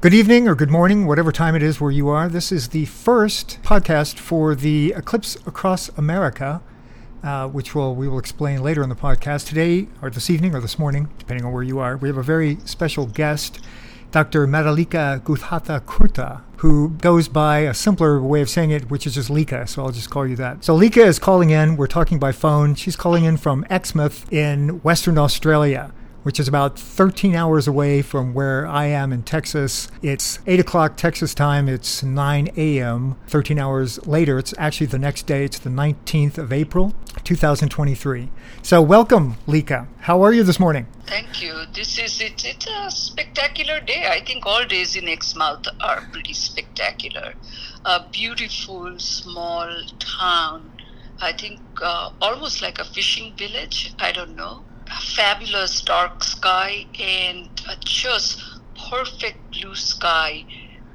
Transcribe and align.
Good 0.00 0.14
evening 0.14 0.46
or 0.46 0.54
good 0.54 0.70
morning, 0.70 1.08
whatever 1.08 1.32
time 1.32 1.56
it 1.56 1.62
is 1.64 1.80
where 1.80 1.90
you 1.90 2.06
are. 2.08 2.28
This 2.28 2.52
is 2.52 2.68
the 2.68 2.84
first 2.84 3.58
podcast 3.64 4.16
for 4.16 4.54
the 4.54 4.94
Eclipse 4.96 5.34
Across 5.44 5.88
America, 5.98 6.62
uh, 7.24 7.48
which 7.48 7.74
will 7.74 7.96
we 7.96 8.06
will 8.06 8.20
explain 8.20 8.62
later 8.62 8.84
in 8.84 8.90
the 8.90 8.94
podcast. 8.94 9.48
Today, 9.48 9.88
or 10.00 10.08
this 10.08 10.30
evening, 10.30 10.54
or 10.54 10.60
this 10.60 10.78
morning, 10.78 11.08
depending 11.18 11.44
on 11.44 11.52
where 11.52 11.64
you 11.64 11.80
are, 11.80 11.96
we 11.96 12.08
have 12.08 12.16
a 12.16 12.22
very 12.22 12.58
special 12.64 13.06
guest, 13.06 13.58
Dr. 14.12 14.46
Madulika 14.46 15.20
Guhathakurta, 15.22 16.42
who 16.58 16.90
goes 16.90 17.26
by 17.26 17.58
a 17.62 17.74
simpler 17.74 18.22
way 18.22 18.40
of 18.40 18.48
saying 18.48 18.70
it, 18.70 18.88
which 18.92 19.04
is 19.04 19.16
just 19.16 19.30
Lika. 19.30 19.66
So 19.66 19.82
I'll 19.82 19.90
just 19.90 20.10
call 20.10 20.28
you 20.28 20.36
that. 20.36 20.62
So 20.62 20.76
Lika 20.76 21.02
is 21.02 21.18
calling 21.18 21.50
in. 21.50 21.76
We're 21.76 21.88
talking 21.88 22.20
by 22.20 22.30
phone. 22.30 22.76
She's 22.76 22.94
calling 22.94 23.24
in 23.24 23.36
from 23.36 23.66
Exmouth 23.68 24.32
in 24.32 24.80
Western 24.82 25.18
Australia 25.18 25.92
which 26.22 26.40
is 26.40 26.48
about 26.48 26.78
13 26.78 27.34
hours 27.34 27.66
away 27.68 28.02
from 28.02 28.34
where 28.34 28.66
I 28.66 28.86
am 28.86 29.12
in 29.12 29.22
Texas. 29.22 29.88
It's 30.02 30.40
8 30.46 30.60
o'clock 30.60 30.96
Texas 30.96 31.34
time, 31.34 31.68
it's 31.68 32.02
9 32.02 32.50
a.m. 32.56 33.16
13 33.26 33.58
hours 33.58 34.04
later, 34.06 34.38
it's 34.38 34.54
actually 34.58 34.86
the 34.86 34.98
next 34.98 35.26
day, 35.26 35.44
it's 35.44 35.58
the 35.58 35.70
19th 35.70 36.38
of 36.38 36.52
April, 36.52 36.94
2023. 37.24 38.30
So, 38.62 38.82
welcome, 38.82 39.36
Lika. 39.46 39.88
How 40.00 40.22
are 40.22 40.32
you 40.32 40.42
this 40.42 40.60
morning? 40.60 40.86
Thank 41.06 41.40
you. 41.42 41.64
This 41.72 41.98
is 41.98 42.20
it. 42.20 42.44
It's 42.44 42.66
a 42.66 42.90
spectacular 42.90 43.80
day. 43.80 44.06
I 44.08 44.20
think 44.24 44.44
all 44.44 44.64
days 44.64 44.96
in 44.96 45.08
Exmouth 45.08 45.66
are 45.80 46.02
pretty 46.12 46.34
spectacular. 46.34 47.34
A 47.84 48.04
beautiful 48.10 48.98
small 48.98 49.70
town. 49.98 50.72
I 51.20 51.32
think 51.32 51.60
uh, 51.82 52.10
almost 52.20 52.60
like 52.60 52.78
a 52.78 52.84
fishing 52.84 53.34
village. 53.36 53.94
I 53.98 54.12
don't 54.12 54.36
know 54.36 54.64
fabulous 55.16 55.80
dark 55.80 56.24
sky 56.24 56.86
and 56.98 57.48
just 57.84 58.42
perfect 58.90 59.38
blue 59.50 59.74
sky 59.74 60.44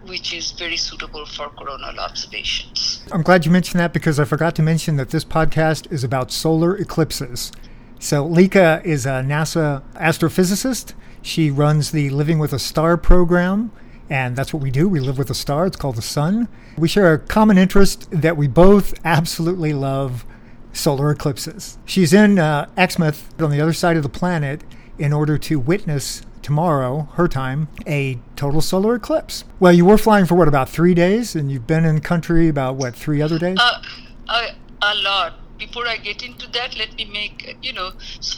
which 0.06 0.34
is 0.34 0.52
very 0.52 0.78
suitable 0.78 1.26
for 1.26 1.50
coronal 1.50 2.00
observations. 2.00 3.04
I'm 3.12 3.22
glad 3.22 3.46
you 3.46 3.52
mentioned 3.52 3.80
that 3.80 3.94
because 3.94 4.20
I 4.20 4.26
forgot 4.26 4.56
to 4.56 4.62
mention 4.62 4.98
that 4.98 5.10
this 5.10 5.24
podcast 5.24 5.92
is 5.92 6.04
about 6.04 6.32
solar 6.32 6.76
eclipses. 6.76 7.52
So, 8.00 8.26
Lika 8.26 8.82
is 8.84 9.06
a 9.06 9.24
NASA 9.24 9.82
astrophysicist. 9.94 10.94
She 11.22 11.50
runs 11.50 11.92
the 11.92 12.10
Living 12.10 12.38
with 12.38 12.52
a 12.52 12.60
Star 12.60 12.98
program, 12.98 13.72
and 14.10 14.36
that's 14.36 14.54
what 14.54 14.62
we 14.62 14.72
do. 14.72 14.90
We 14.90 15.00
live 15.00 15.18
with 15.18 15.30
a 15.30 15.36
star. 15.36 15.66
It's 15.66 15.78
called 15.78 15.96
the 15.96 16.02
sun. 16.02 16.50
We 16.78 16.90
share 16.90 17.14
a 17.14 17.20
common 17.20 17.58
interest 17.58 18.10
that 18.12 18.36
we 18.36 18.48
both 18.48 18.94
absolutely 19.06 19.72
love 19.72 20.26
solar 20.74 21.12
eclipses. 21.12 21.78
She's 21.86 22.14
in 22.14 22.40
uh, 22.40 22.70
Exmouth 22.76 23.40
on 23.42 23.52
the 23.52 23.62
other 23.62 23.74
side 23.74 23.96
of 23.96 24.04
the 24.04 24.10
planet 24.10 24.62
in 24.98 25.14
order 25.14 25.38
to 25.38 25.60
witness 25.60 26.22
tomorrow, 26.42 27.08
her 27.14 27.28
time, 27.28 27.70
a 27.88 28.20
total 28.36 28.62
solar 28.62 28.96
eclipse. 28.96 29.46
Well, 29.60 29.74
you 29.74 29.86
were 29.86 29.98
flying 29.98 30.26
for 30.26 30.36
what, 30.36 30.48
about 30.48 30.70
three 30.70 30.94
days? 30.94 31.36
And 31.36 31.52
you've 31.52 31.66
been 31.66 31.86
in 31.86 32.02
country 32.02 32.50
about 32.50 32.76
what, 32.76 32.96
three 32.96 33.22
other 33.22 33.40
days? 33.40 33.58
Uh, 33.60 33.82
a, 34.30 34.56
a 34.82 34.96
lot. 34.96 35.40
Before 35.58 35.88
I 35.88 35.98
get 35.98 36.24
into 36.24 36.52
that, 36.52 36.78
let 36.78 36.96
me 36.98 37.06
make, 37.06 37.58
you 37.62 37.72
know, 37.72 37.92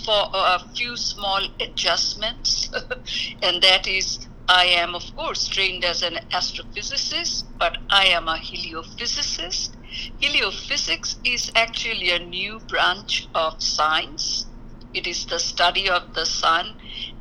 for 0.06 0.30
a 0.34 0.60
few 0.76 0.96
small 0.96 1.48
adjustments. 1.60 2.70
and 3.42 3.62
that 3.64 3.88
is, 3.88 4.28
I 4.48 4.66
am, 4.66 4.96
of 4.96 5.04
course, 5.16 5.48
trained 5.48 5.84
as 5.84 6.04
an 6.04 6.20
astrophysicist, 6.34 7.46
but 7.60 7.78
I 7.90 8.06
am 8.06 8.28
a 8.28 8.38
heliophysicist 8.38 9.76
Heliophysics 10.22 11.16
is 11.24 11.50
actually 11.56 12.10
a 12.12 12.20
new 12.20 12.60
branch 12.60 13.30
of 13.34 13.62
science. 13.64 14.46
It 14.94 15.08
is 15.08 15.26
the 15.26 15.40
study 15.40 15.90
of 15.90 16.14
the 16.14 16.26
sun 16.26 16.76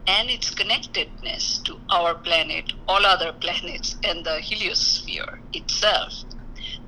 and 0.08 0.28
its 0.28 0.50
connectedness 0.50 1.60
to 1.66 1.80
our 1.90 2.16
planet, 2.16 2.72
all 2.88 3.06
other 3.06 3.32
planets, 3.40 3.96
and 4.02 4.24
the 4.24 4.40
heliosphere 4.42 5.38
itself. 5.52 6.24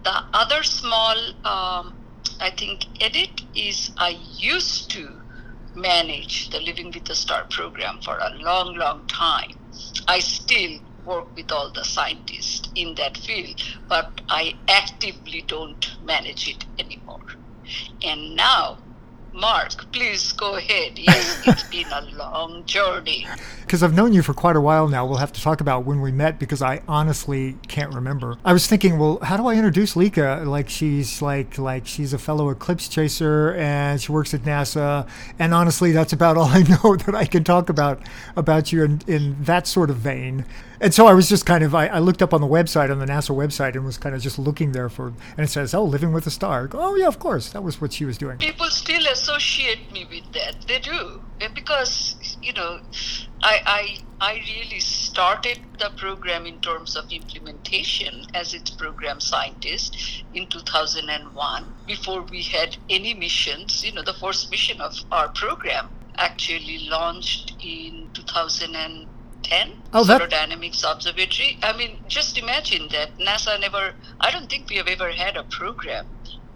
The 0.03 0.25
other 0.35 0.65
small, 0.65 1.17
um, 1.45 1.95
I 2.41 2.51
think, 2.51 2.87
edit 3.01 3.43
is 3.55 3.93
I 3.99 4.19
used 4.39 4.91
to 4.93 5.21
manage 5.77 6.51
the 6.51 6.61
Living 6.61 6.91
with 6.93 7.05
the 7.05 7.15
Star 7.15 7.45
program 7.51 8.01
for 8.03 8.19
a 8.19 8.35
long, 8.43 8.77
long 8.77 9.07
time. 9.07 9.53
I 10.09 10.21
still 10.21 10.79
work 11.05 11.35
with 11.37 11.53
all 11.53 11.71
the 11.73 11.85
scientists 11.85 12.71
in 12.75 12.95
that 12.97 13.17
field, 13.17 13.61
but 13.89 14.21
I 14.29 14.55
actively 14.69 15.43
don't 15.47 15.85
manage 16.03 16.49
it 16.49 16.65
anymore. 16.79 17.21
And 18.03 18.37
now 18.37 18.79
Mark, 19.37 19.93
please 19.93 20.33
go 20.33 20.57
ahead. 20.57 20.99
Yes, 20.99 21.43
it's 21.47 21.63
been 21.71 21.87
a 21.93 22.01
long 22.17 22.65
journey. 22.65 23.27
Because 23.61 23.83
I've 23.83 23.93
known 23.93 24.15
you 24.15 24.23
for 24.23 24.33
quite 24.33 24.57
a 24.57 24.63
while 24.63 24.89
now. 24.89 25.05
We'll 25.05 25.19
have 25.19 25.33
to 25.33 25.43
talk 25.43 25.61
about 25.61 25.85
when 25.85 26.01
we 26.01 26.11
met 26.11 26.39
because 26.39 26.63
I 26.63 26.81
honestly 26.89 27.59
can't 27.69 27.95
remember. 27.95 28.39
I 28.47 28.55
was 28.55 28.67
thinking, 28.67 28.99
well, 28.99 29.19
how 29.21 29.37
do 29.37 29.47
I 29.47 29.57
introduce 29.57 29.95
Lika? 29.95 30.43
Like 30.47 30.71
she's 30.71 31.21
like 31.21 31.59
like 31.59 31.87
she's 31.87 32.15
a 32.15 32.19
fellow 32.19 32.49
eclipse 32.49 32.89
chaser 32.89 33.55
and 33.57 34.01
she 34.01 34.11
works 34.11 34.33
at 34.33 34.45
NASA. 34.45 35.07
And 35.39 35.53
honestly, 35.53 35.93
that's 35.93 36.15
about 36.15 36.39
all 36.39 36.47
I 36.47 36.63
know 36.83 36.97
that 36.97 37.15
I 37.15 37.27
can 37.27 37.45
talk 37.45 37.69
about 37.69 38.01
about 38.37 38.73
you 38.73 38.85
in, 38.85 39.03
in 39.07 39.37
that 39.45 39.67
sort 39.67 39.91
of 39.91 39.97
vein. 39.97 40.47
And 40.81 40.93
so 40.93 41.07
I 41.07 41.15
was 41.15 41.29
just 41.29 41.47
kind 41.47 41.65
of 41.65 41.75
I, 41.75 41.87
I, 41.87 41.99
looked 41.99 42.23
up 42.23 42.35
on 42.35 42.41
the 42.41 42.47
website 42.47 42.91
on 42.91 42.99
the 42.99 43.07
NASA 43.07 43.35
website 43.35 43.75
and 43.75 43.85
was 43.85 43.99
kind 43.99 44.15
of 44.15 44.21
just 44.21 44.39
looking 44.39 44.73
there 44.73 44.89
for 44.89 45.09
and 45.09 45.45
it 45.45 45.49
says 45.49 45.75
oh 45.75 45.85
living 45.85 46.13
with 46.13 46.27
a 46.27 46.31
star. 46.31 46.69
Oh 46.73 46.97
yeah 46.97 47.07
of 47.07 47.19
course. 47.19 47.51
That 47.51 47.63
was 47.63 47.81
what 47.81 47.93
she 47.93 48.05
was 48.05 48.19
doing. 48.19 48.39
People 48.39 48.67
still 48.67 49.07
associate 49.07 49.91
me 49.93 50.07
with 50.11 50.33
that. 50.33 50.67
They 50.67 50.79
do. 50.79 51.23
Because 51.55 52.37
you 52.43 52.53
know 52.53 52.81
I 53.43 53.61
I 53.67 53.99
I 54.21 54.35
really 54.35 54.81
started 54.81 55.61
the 55.79 55.91
program 55.97 56.47
in 56.47 56.61
terms 56.61 56.97
of 56.97 57.11
implementation 57.11 58.27
as 58.35 58.55
its 58.55 58.71
program 58.71 59.21
scientist 59.21 60.25
in 60.35 60.47
2001 60.49 61.75
before 61.87 62.23
we 62.23 62.43
had 62.43 62.77
any 62.91 63.15
missions. 63.15 63.85
You 63.85 63.93
know 63.93 64.03
the 64.03 64.15
first 64.15 64.51
mission 64.51 64.81
of 64.81 64.95
our 65.11 65.29
program 65.29 65.89
actually 66.19 66.89
launched 66.89 67.55
in 67.63 68.09
2000 68.15 68.75
10 69.47 69.81
oh, 69.93 70.03
that... 70.03 70.29
Dynamics 70.29 70.83
Observatory. 70.83 71.57
I 71.63 71.77
mean, 71.77 71.99
just 72.09 72.37
imagine 72.37 72.89
that 72.91 73.17
NASA 73.19 73.61
never, 73.61 73.95
I 74.21 74.33
don't 74.33 74.51
think 74.51 74.69
we 74.69 74.77
have 74.77 74.89
ever 74.89 75.13
had 75.13 75.37
a 75.37 75.45
program 75.45 76.07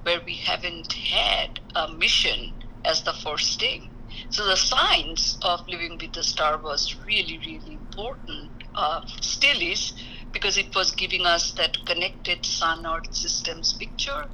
where 0.03 0.21
we 0.27 0.34
haven't 0.34 0.93
had 0.93 1.61
a 1.77 1.93
mission 1.93 2.53
as 2.84 3.03
the 3.03 3.12
first 3.12 3.61
thing. 3.61 3.91
So 4.31 4.45
the 4.45 4.56
science 4.56 5.39
of 5.43 5.69
living 5.69 5.99
with 5.99 6.15
the 6.15 6.25
star 6.25 6.59
was 6.59 6.97
really, 7.06 7.39
really 7.39 7.75
important, 7.75 8.51
uh, 8.75 9.03
still 9.21 9.62
is, 9.62 9.93
because 10.33 10.59
it 10.59 10.75
was 10.75 10.91
giving 10.91 11.27
us 11.27 11.53
that 11.53 11.87
connected 11.87 12.45
sun 12.45 12.84
earth 12.87 13.15
systems 13.15 13.72
picture. 13.72 14.27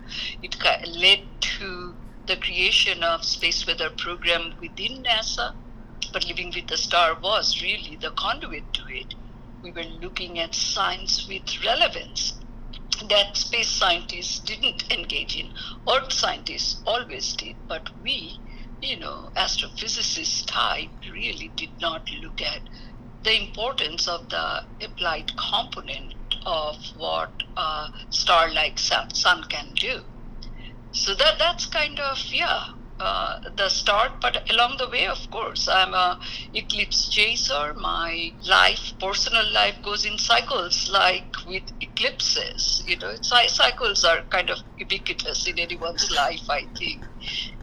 It 0.42 0.56
led 0.88 1.20
to 1.58 1.94
the 2.26 2.36
creation 2.36 3.02
of 3.02 3.22
space 3.22 3.66
weather 3.66 3.90
program 3.90 4.54
within 4.62 5.02
NASA 5.02 5.54
but 6.12 6.26
Living 6.26 6.52
with 6.54 6.66
the 6.68 6.76
Star 6.76 7.18
was 7.22 7.62
really 7.62 7.96
the 7.96 8.10
conduit 8.10 8.72
to 8.74 8.82
it. 8.88 9.14
We 9.62 9.72
were 9.72 9.84
looking 9.84 10.38
at 10.38 10.54
science 10.54 11.26
with 11.28 11.64
relevance 11.64 12.38
that 13.08 13.36
space 13.36 13.70
scientists 13.70 14.40
didn't 14.40 14.90
engage 14.90 15.36
in. 15.36 15.52
Earth 15.88 16.12
scientists 16.12 16.80
always 16.86 17.32
did, 17.34 17.56
but 17.68 17.90
we, 18.02 18.40
you 18.80 18.98
know, 18.98 19.30
astrophysicists 19.36 20.44
type, 20.46 20.90
really 21.12 21.52
did 21.56 21.70
not 21.80 22.08
look 22.22 22.40
at 22.40 22.62
the 23.24 23.36
importance 23.42 24.08
of 24.08 24.28
the 24.30 24.62
applied 24.80 25.30
component 25.36 26.14
of 26.46 26.76
what 26.94 27.42
a 27.56 27.86
star 28.10 28.50
like 28.52 28.78
sun, 28.78 29.12
sun 29.12 29.44
can 29.48 29.74
do. 29.74 30.00
So 30.92 31.14
that 31.14 31.38
that's 31.38 31.66
kind 31.66 31.98
of 32.00 32.18
yeah 32.32 32.64
uh, 32.98 33.40
the 33.56 33.68
start, 33.68 34.12
but 34.20 34.50
along 34.50 34.76
the 34.78 34.88
way, 34.88 35.06
of 35.06 35.30
course, 35.30 35.68
I'm 35.68 35.92
a 35.94 36.18
eclipse 36.54 37.08
chaser. 37.08 37.74
My 37.74 38.32
life, 38.48 38.92
personal 38.98 39.52
life, 39.52 39.76
goes 39.82 40.04
in 40.04 40.18
cycles, 40.18 40.88
like 40.90 41.36
with 41.46 41.64
eclipses. 41.80 42.82
You 42.86 42.96
know, 42.96 43.14
cycles 43.20 44.04
are 44.04 44.22
kind 44.30 44.50
of 44.50 44.58
ubiquitous 44.78 45.46
in 45.46 45.58
anyone's 45.58 46.10
life, 46.10 46.48
I 46.48 46.62
think, 46.76 47.04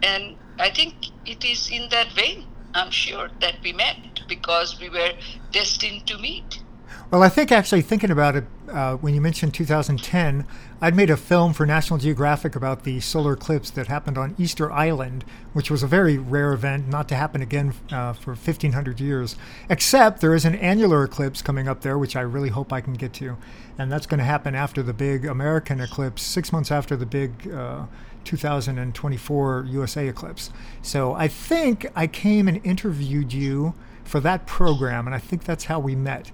and 0.04 0.36
I 0.60 0.70
think 0.70 0.94
it 1.26 1.44
is 1.44 1.70
in 1.72 1.90
that 1.90 2.12
vein. 2.12 2.46
I'm 2.76 2.92
sure 2.92 3.30
that 3.40 3.56
we 3.64 3.72
met 3.74 4.28
because 4.28 4.80
we 4.80 4.90
were 4.90 5.14
destined 5.52 6.08
to 6.08 6.18
meet. 6.18 6.64
Well, 7.12 7.22
I 7.22 7.30
think 7.30 7.52
actually 7.52 7.82
thinking 7.82 8.10
about 8.10 8.36
it, 8.36 8.46
uh, 8.72 8.96
when 8.96 9.14
you 9.14 9.22
mentioned 9.22 9.54
2010, 9.54 10.48
I'd 10.84 10.98
made 10.98 11.10
a 11.10 11.16
film 11.16 11.54
for 11.54 11.66
National 11.66 11.98
Geographic 11.98 12.58
about 12.58 12.84
the 12.84 13.00
solar 13.00 13.32
eclipse 13.32 13.70
that 13.70 13.88
happened 13.88 14.18
on 14.18 14.36
Easter 14.38 14.70
Island, 14.70 15.24
which 15.54 15.72
was 15.72 15.82
a 15.82 15.88
very 15.88 16.18
rare 16.18 16.52
event, 16.52 16.90
not 16.90 17.08
to 17.08 17.16
happen 17.16 17.42
again 17.42 17.74
uh, 17.90 18.12
for 18.12 18.32
1500 18.32 19.00
years. 19.00 19.38
Except 19.70 20.20
there 20.20 20.36
is 20.36 20.44
an 20.44 20.56
annular 20.56 21.06
eclipse 21.06 21.42
coming 21.42 21.70
up 21.70 21.84
there, 21.84 21.98
which 21.98 22.18
I 22.18 22.22
really 22.22 22.50
hope 22.50 22.74
I 22.74 22.82
can 22.82 22.96
get 22.96 23.14
to. 23.14 23.38
And 23.78 23.90
that's 23.90 24.06
going 24.06 24.18
to 24.18 24.26
happen 24.26 24.56
after 24.56 24.84
the 24.84 24.92
big 24.92 25.24
American 25.26 25.80
eclipse, 25.80 26.22
six 26.22 26.52
months 26.52 26.70
after 26.70 26.98
the 26.98 27.06
big 27.06 27.50
uh, 27.50 27.86
2024 28.26 29.68
USA 29.70 30.10
eclipse. 30.10 30.52
So 30.82 31.14
I 31.14 31.30
think 31.30 31.88
I 31.96 32.08
came 32.08 32.50
and 32.50 32.60
interviewed 32.66 33.32
you 33.32 33.74
for 34.04 34.20
that 34.20 34.48
program, 34.48 35.06
and 35.06 35.16
I 35.16 35.20
think 35.20 35.46
that's 35.46 35.64
how 35.64 35.80
we 35.80 35.96
met. 35.96 36.30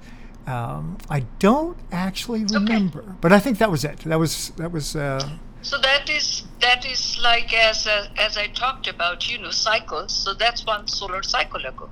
Um, 0.49 0.97
I 1.09 1.19
don't 1.39 1.77
actually 1.91 2.43
Okay. 2.43 2.53
remember, 2.59 3.03
but 3.21 3.31
I 3.31 3.39
think 3.39 3.57
that 3.59 3.69
was 3.71 3.83
it. 3.83 3.99
That 3.99 4.19
was 4.19 4.51
that 4.57 4.71
was. 4.71 4.95
Uh, 4.95 5.29
So 5.61 5.77
that 5.81 6.09
is 6.09 6.43
that 6.61 6.85
is 6.85 7.19
like 7.21 7.53
as 7.53 7.85
uh, 7.85 8.07
as 8.17 8.37
I 8.37 8.47
talked 8.47 8.87
about, 8.87 9.29
you 9.29 9.37
know, 9.37 9.51
cycles. 9.51 10.11
So 10.23 10.33
that's 10.33 10.65
one 10.65 10.87
solar 10.87 11.21
cycle 11.23 11.63
ago. 11.65 11.89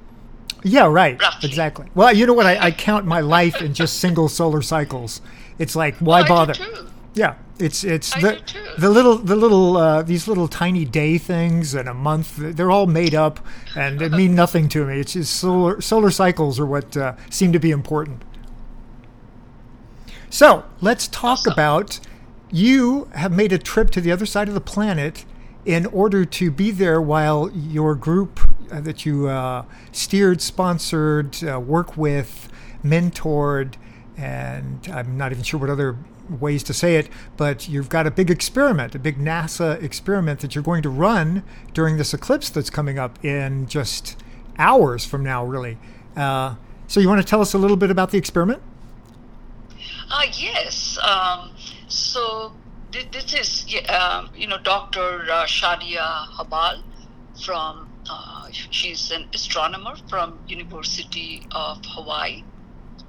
yeah, 0.63 0.88
right. 1.01 1.21
Roughly. 1.21 1.50
Exactly. 1.50 1.86
Well, 1.94 2.13
you 2.15 2.25
know 2.25 2.33
what? 2.33 2.45
I, 2.48 2.68
I 2.68 2.71
count 2.71 3.06
my 3.06 3.19
life 3.21 3.62
in 3.62 3.74
just 3.74 4.00
single 4.00 4.30
solar 4.30 4.62
cycles. 4.62 5.21
It's 5.59 5.75
like 5.75 5.95
why 6.00 6.19
I 6.19 6.24
do 6.24 6.27
bother? 6.30 6.54
too. 6.54 6.88
Yeah, 7.13 7.33
it's 7.59 7.83
it's 7.83 8.15
I 8.15 8.21
the 8.21 8.42
the 8.77 8.89
little 8.89 9.18
the 9.18 9.36
little 9.36 9.75
uh, 9.77 10.01
these 10.04 10.27
little 10.27 10.48
tiny 10.48 10.86
day 10.86 11.18
things 11.18 11.74
and 11.75 11.88
a 11.89 11.94
month. 11.94 12.36
They're 12.38 12.71
all 12.71 12.88
made 12.88 13.13
up 13.15 13.39
and 13.75 14.00
they 14.00 14.09
mean 14.09 14.33
nothing 14.36 14.69
to 14.69 14.86
me. 14.86 15.00
It's 15.01 15.13
just 15.13 15.36
solar 15.36 15.81
solar 15.81 16.12
cycles 16.12 16.59
are 16.59 16.65
what 16.65 16.95
uh, 16.95 17.13
seem 17.30 17.51
to 17.54 17.59
be 17.59 17.71
important. 17.71 18.24
So 20.30 20.66
let's 20.82 21.08
talk 21.08 21.40
Awesome. 21.40 21.54
about 21.54 22.00
you 22.52 23.06
have 23.14 23.32
made 23.32 23.52
a 23.52 23.58
trip 23.58 23.90
to 23.92 24.02
the 24.02 24.12
other 24.12 24.26
side 24.26 24.48
of 24.48 24.54
the 24.54 24.62
planet 24.62 25.26
in 25.66 25.86
order 25.88 26.24
to 26.24 26.50
be 26.50 26.72
there 26.72 27.02
while 27.02 27.50
your 27.52 27.96
group 27.96 28.40
uh, 28.72 28.80
that 28.82 29.06
you 29.06 29.28
uh, 29.28 29.66
steered, 29.92 30.42
sponsored, 30.42 31.38
uh, 31.44 31.60
work 31.60 31.98
with, 31.98 32.50
mentored, 32.84 33.76
and 34.16 34.88
I'm 34.92 35.18
not 35.18 35.32
even 35.32 35.44
sure 35.44 35.60
what 35.60 35.70
other 35.70 35.98
ways 36.30 36.64
to 36.64 36.74
say 36.74 36.96
it, 36.96 37.10
but 37.38 37.68
you've 37.70 37.90
got 37.90 38.08
a 38.08 38.12
big 38.12 38.30
experiment, 38.30 38.96
a 38.96 39.00
big 39.00 39.18
NASA 39.18 39.82
experiment 39.82 40.40
that 40.42 40.56
you're 40.56 40.64
going 40.64 40.84
to 40.84 40.90
run 40.90 41.44
during 41.74 41.98
this 41.98 42.14
eclipse 42.14 42.50
that's 42.50 42.70
coming 42.70 42.98
up 43.00 43.24
in 43.24 43.68
just 43.68 44.18
hours 44.58 45.06
from 45.06 45.24
now, 45.24 45.46
really. 45.46 45.78
Uh, 46.16 46.56
so, 46.88 47.00
you 47.00 47.10
want 47.10 47.22
to 47.22 47.28
tell 47.28 47.42
us 47.42 47.54
a 47.54 47.58
little 47.58 47.78
bit 47.78 47.92
about 47.92 48.12
the 48.12 48.18
experiment? 48.18 48.62
Ah, 50.09 50.25
yes. 50.38 50.98
Um, 51.04 51.51
so 51.88 52.54
th- 52.92 53.12
this 53.12 53.33
is, 53.33 53.65
um, 53.89 54.30
you 54.36 54.48
know, 54.48 54.57
Dr. 54.57 55.25
Uh, 55.30 55.45
Shadia 55.45 56.27
Habbal 56.38 56.81
from, 57.44 57.89
uh, 58.09 58.48
she's 58.51 59.12
an 59.12 59.27
astronomer 59.33 59.95
from 60.09 60.39
University 60.48 61.45
of 61.51 61.83
Hawaii 61.86 62.44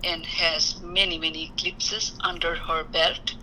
and 0.05 0.27
has 0.27 0.81
many, 0.83 1.19
many 1.19 1.53
eclipses 1.57 2.15
under 2.21 2.57
her 2.57 2.85
belt. 2.85 3.35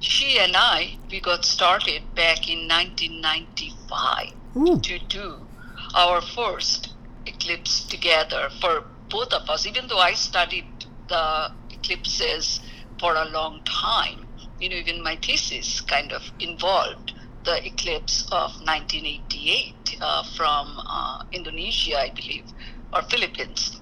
She 0.00 0.38
and 0.38 0.56
I, 0.56 0.98
we 1.10 1.20
got 1.20 1.44
started 1.44 2.02
back 2.14 2.48
in 2.48 2.68
1995 2.68 4.32
Ooh. 4.56 4.80
to 4.80 4.98
do 4.98 5.46
our 5.94 6.20
first 6.20 6.94
eclipse 7.26 7.84
together 7.84 8.50
for 8.60 8.84
both 9.08 9.32
of 9.32 9.48
us, 9.48 9.66
even 9.66 9.86
though 9.88 9.98
I 9.98 10.12
studied 10.14 10.66
the 11.08 11.50
eclipses 11.86 12.60
for 12.98 13.14
a 13.14 13.24
long 13.26 13.60
time. 13.64 14.26
You 14.58 14.70
know, 14.70 14.76
even 14.76 15.02
my 15.02 15.16
thesis 15.16 15.80
kind 15.80 16.12
of 16.12 16.22
involved 16.40 17.12
the 17.44 17.64
eclipse 17.66 18.26
of 18.32 18.50
1988 18.60 19.96
uh, 20.00 20.22
from 20.36 20.80
uh, 20.90 21.18
Indonesia, 21.32 21.96
I 21.98 22.10
believe, 22.14 22.44
or 22.92 23.02
Philippines. 23.02 23.80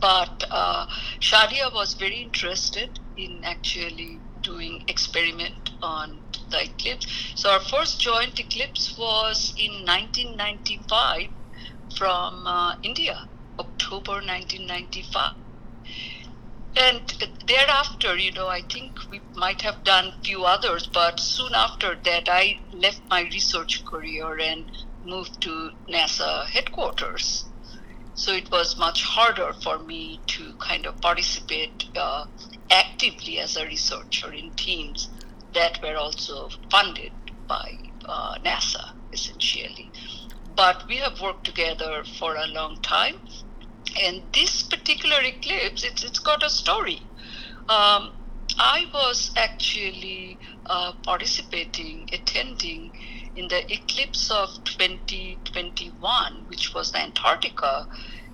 But 0.00 0.44
uh, 0.50 0.86
Shadia 1.20 1.72
was 1.72 1.94
very 1.94 2.22
interested 2.22 2.98
in 3.16 3.42
actually 3.44 4.22
doing 4.42 4.82
experiment 4.88 5.70
on 5.82 6.22
the 6.50 6.64
eclipse. 6.64 7.06
So 7.36 7.50
our 7.50 7.60
first 7.60 8.00
joint 8.00 8.38
eclipse 8.38 8.96
was 8.98 9.52
in 9.56 9.72
1995 9.84 11.28
from 11.96 12.46
uh, 12.46 12.74
India, 12.82 13.16
October 13.58 14.14
1995. 14.14 15.32
And 16.76 17.02
thereafter, 17.46 18.16
you 18.16 18.32
know, 18.32 18.48
I 18.48 18.62
think 18.62 18.96
we 19.10 19.20
might 19.34 19.62
have 19.62 19.84
done 19.84 20.12
few 20.24 20.44
others, 20.44 20.86
but 20.92 21.20
soon 21.20 21.54
after 21.54 21.94
that, 22.04 22.28
I 22.28 22.60
left 22.72 23.02
my 23.10 23.22
research 23.22 23.84
career 23.84 24.38
and 24.38 24.70
moved 25.02 25.40
to 25.42 25.70
NASA 25.88 26.46
headquarters. 26.48 27.46
So 28.14 28.32
it 28.34 28.50
was 28.50 28.78
much 28.78 29.02
harder 29.02 29.52
for 29.62 29.78
me 29.78 30.22
to 30.28 30.54
kind 30.60 30.86
of 30.86 31.00
participate 31.00 31.84
uh, 31.96 32.24
actively 32.70 33.38
as 33.38 33.56
a 33.56 33.66
researcher 33.66 34.32
in 34.32 34.52
teams 34.52 35.08
that 35.54 35.78
were 35.82 35.96
also 35.96 36.50
funded 36.70 37.12
by 37.48 37.76
uh, 38.06 38.34
NASA, 38.44 38.84
essentially. 39.12 39.90
But 40.54 40.84
we 40.88 40.98
have 40.98 41.20
worked 41.20 41.44
together 41.44 42.04
for 42.18 42.36
a 42.36 42.46
long 42.46 42.76
time. 42.82 43.16
And 44.00 44.22
this 44.32 44.62
particular 44.62 45.20
eclipse, 45.22 45.84
it's, 45.84 46.04
it's 46.04 46.18
got 46.18 46.42
a 46.42 46.50
story. 46.50 47.00
Um, 47.68 48.12
I 48.58 48.86
was 48.92 49.30
actually 49.36 50.38
uh, 50.66 50.92
participating, 51.04 52.08
attending 52.12 52.92
in 53.34 53.48
the 53.48 53.72
eclipse 53.72 54.30
of 54.30 54.50
2021, 54.64 56.44
which 56.46 56.74
was 56.74 56.92
the 56.92 57.00
Antarctica 57.00 57.86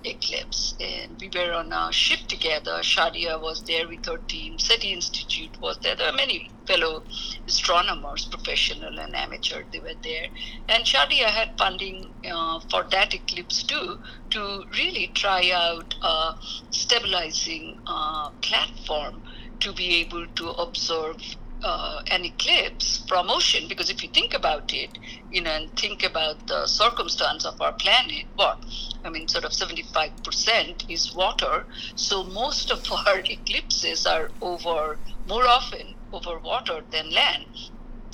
eclipse. 0.03 0.75
And 0.79 1.19
we 1.19 1.29
were 1.33 1.53
on 1.53 1.71
a 1.71 1.91
ship 1.91 2.19
together. 2.27 2.79
Shadia 2.81 3.41
was 3.41 3.63
there 3.67 3.87
with 3.87 4.05
her 4.05 4.19
team. 4.27 4.57
SETI 4.59 4.93
Institute 4.93 5.57
was 5.61 5.77
there. 5.83 5.95
There 5.95 6.11
were 6.11 6.17
many 6.17 6.49
fellow 6.67 7.03
astronomers, 7.47 8.27
professional 8.27 8.99
and 8.99 9.15
amateur, 9.15 9.63
they 9.71 9.79
were 9.79 9.97
there. 10.03 10.27
And 10.69 10.85
Shadia 10.85 11.25
had 11.25 11.49
funding 11.57 12.13
uh, 12.29 12.59
for 12.69 12.85
that 12.91 13.13
eclipse 13.13 13.63
too, 13.63 13.97
to 14.31 14.63
really 14.77 15.11
try 15.15 15.51
out 15.53 15.95
a 16.03 16.31
stabilizing 16.69 17.75
uh, 17.87 18.29
platform 18.41 19.21
to 19.61 19.73
be 19.73 19.95
able 19.95 20.25
to 20.35 20.49
observe 20.51 21.17
uh, 21.63 21.99
an 22.11 22.25
eclipse 22.25 23.03
from 23.07 23.29
ocean 23.29 23.65
because 23.67 23.89
if 23.89 24.01
you 24.03 24.09
think 24.09 24.33
about 24.33 24.73
it 24.73 24.97
you 25.31 25.41
know 25.41 25.51
and 25.51 25.69
think 25.75 26.03
about 26.03 26.45
the 26.47 26.65
circumstance 26.67 27.45
of 27.45 27.59
our 27.61 27.73
planet 27.73 28.25
what? 28.35 28.63
I 29.03 29.09
mean 29.09 29.27
sort 29.27 29.45
of 29.45 29.51
75% 29.51 30.85
is 30.89 31.13
water. 31.15 31.65
So 31.95 32.23
most 32.23 32.71
of 32.71 32.85
our 33.07 33.19
eclipses 33.19 34.05
are 34.05 34.31
over 34.41 34.99
more 35.27 35.47
often 35.47 35.95
over 36.11 36.39
water 36.39 36.81
than 36.91 37.11
land. 37.11 37.45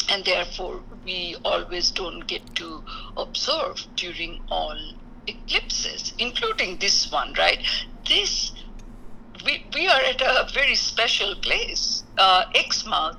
And 0.10 0.24
therefore 0.26 0.84
we 1.04 1.36
always 1.44 1.92
don't 1.92 2.28
get 2.28 2.44
to 2.56 2.84
observe 3.18 3.88
during 3.96 4.40
all 4.50 4.78
eclipses 5.28 6.14
including 6.20 6.78
this 6.78 7.12
one 7.12 7.34
right? 7.38 7.60
This 8.08 8.54
we, 9.46 9.66
we 9.74 9.88
are 9.88 10.02
at 10.02 10.22
a 10.22 10.48
very 10.54 10.76
special 10.76 11.36
place. 11.36 12.04
Uh, 12.18 12.44
Exmouth, 12.54 13.18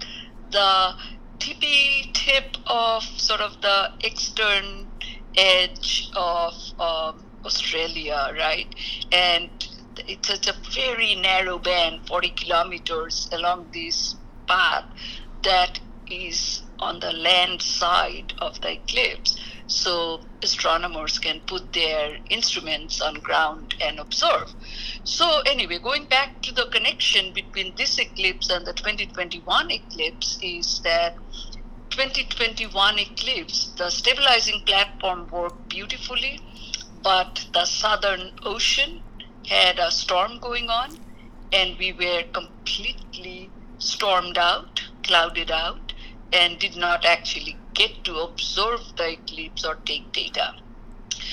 the 0.50 0.94
tippy 1.38 2.10
tip 2.14 2.56
of 2.66 3.02
sort 3.02 3.40
of 3.40 3.60
the 3.60 3.90
eastern 4.04 4.86
edge 5.36 6.10
of 6.16 6.54
um, 6.78 7.24
Australia, 7.44 8.32
right? 8.38 8.74
And 9.12 9.50
it's, 10.08 10.30
it's 10.30 10.48
a 10.48 10.54
very 10.74 11.14
narrow 11.14 11.58
band, 11.58 12.06
40 12.06 12.30
kilometers 12.30 13.28
along 13.32 13.70
this 13.72 14.16
path 14.46 14.84
that 15.42 15.80
is 16.10 16.62
on 16.78 17.00
the 17.00 17.12
land 17.12 17.62
side 17.62 18.32
of 18.38 18.60
the 18.60 18.72
eclipse. 18.72 19.38
So 19.68 20.20
astronomers 20.42 21.18
can 21.18 21.40
put 21.40 21.72
their 21.72 22.18
instruments 22.30 23.00
on 23.00 23.14
ground 23.14 23.74
and 23.80 23.98
observe. 23.98 24.54
So 25.04 25.40
anyway, 25.46 25.78
going 25.78 26.04
back 26.04 26.40
to 26.42 26.52
the 26.52 26.66
connection 26.72 27.32
between 27.32 27.74
this 27.76 27.98
eclipse 27.98 28.48
and 28.50 28.66
the 28.66 28.72
2021 28.72 29.70
eclipse 29.70 30.38
is 30.40 30.80
that 30.84 31.16
2021 31.90 32.98
eclipse, 32.98 33.72
the 33.78 33.90
stabilizing 33.90 34.60
platform 34.66 35.26
worked 35.28 35.68
beautifully, 35.68 36.40
but 37.02 37.46
the 37.52 37.64
Southern 37.64 38.32
Ocean 38.44 39.02
had 39.46 39.78
a 39.78 39.90
storm 39.90 40.38
going 40.40 40.68
on, 40.68 40.98
and 41.52 41.78
we 41.78 41.92
were 41.92 42.22
completely 42.32 43.50
stormed 43.78 44.36
out, 44.36 44.82
clouded 45.04 45.50
out, 45.50 45.92
and 46.32 46.58
did 46.58 46.76
not 46.76 47.04
actually 47.04 47.56
get 47.76 48.04
to 48.04 48.16
observe 48.16 48.80
the 48.96 49.12
eclipse 49.12 49.64
or 49.64 49.76
take 49.84 50.12
data. 50.12 50.54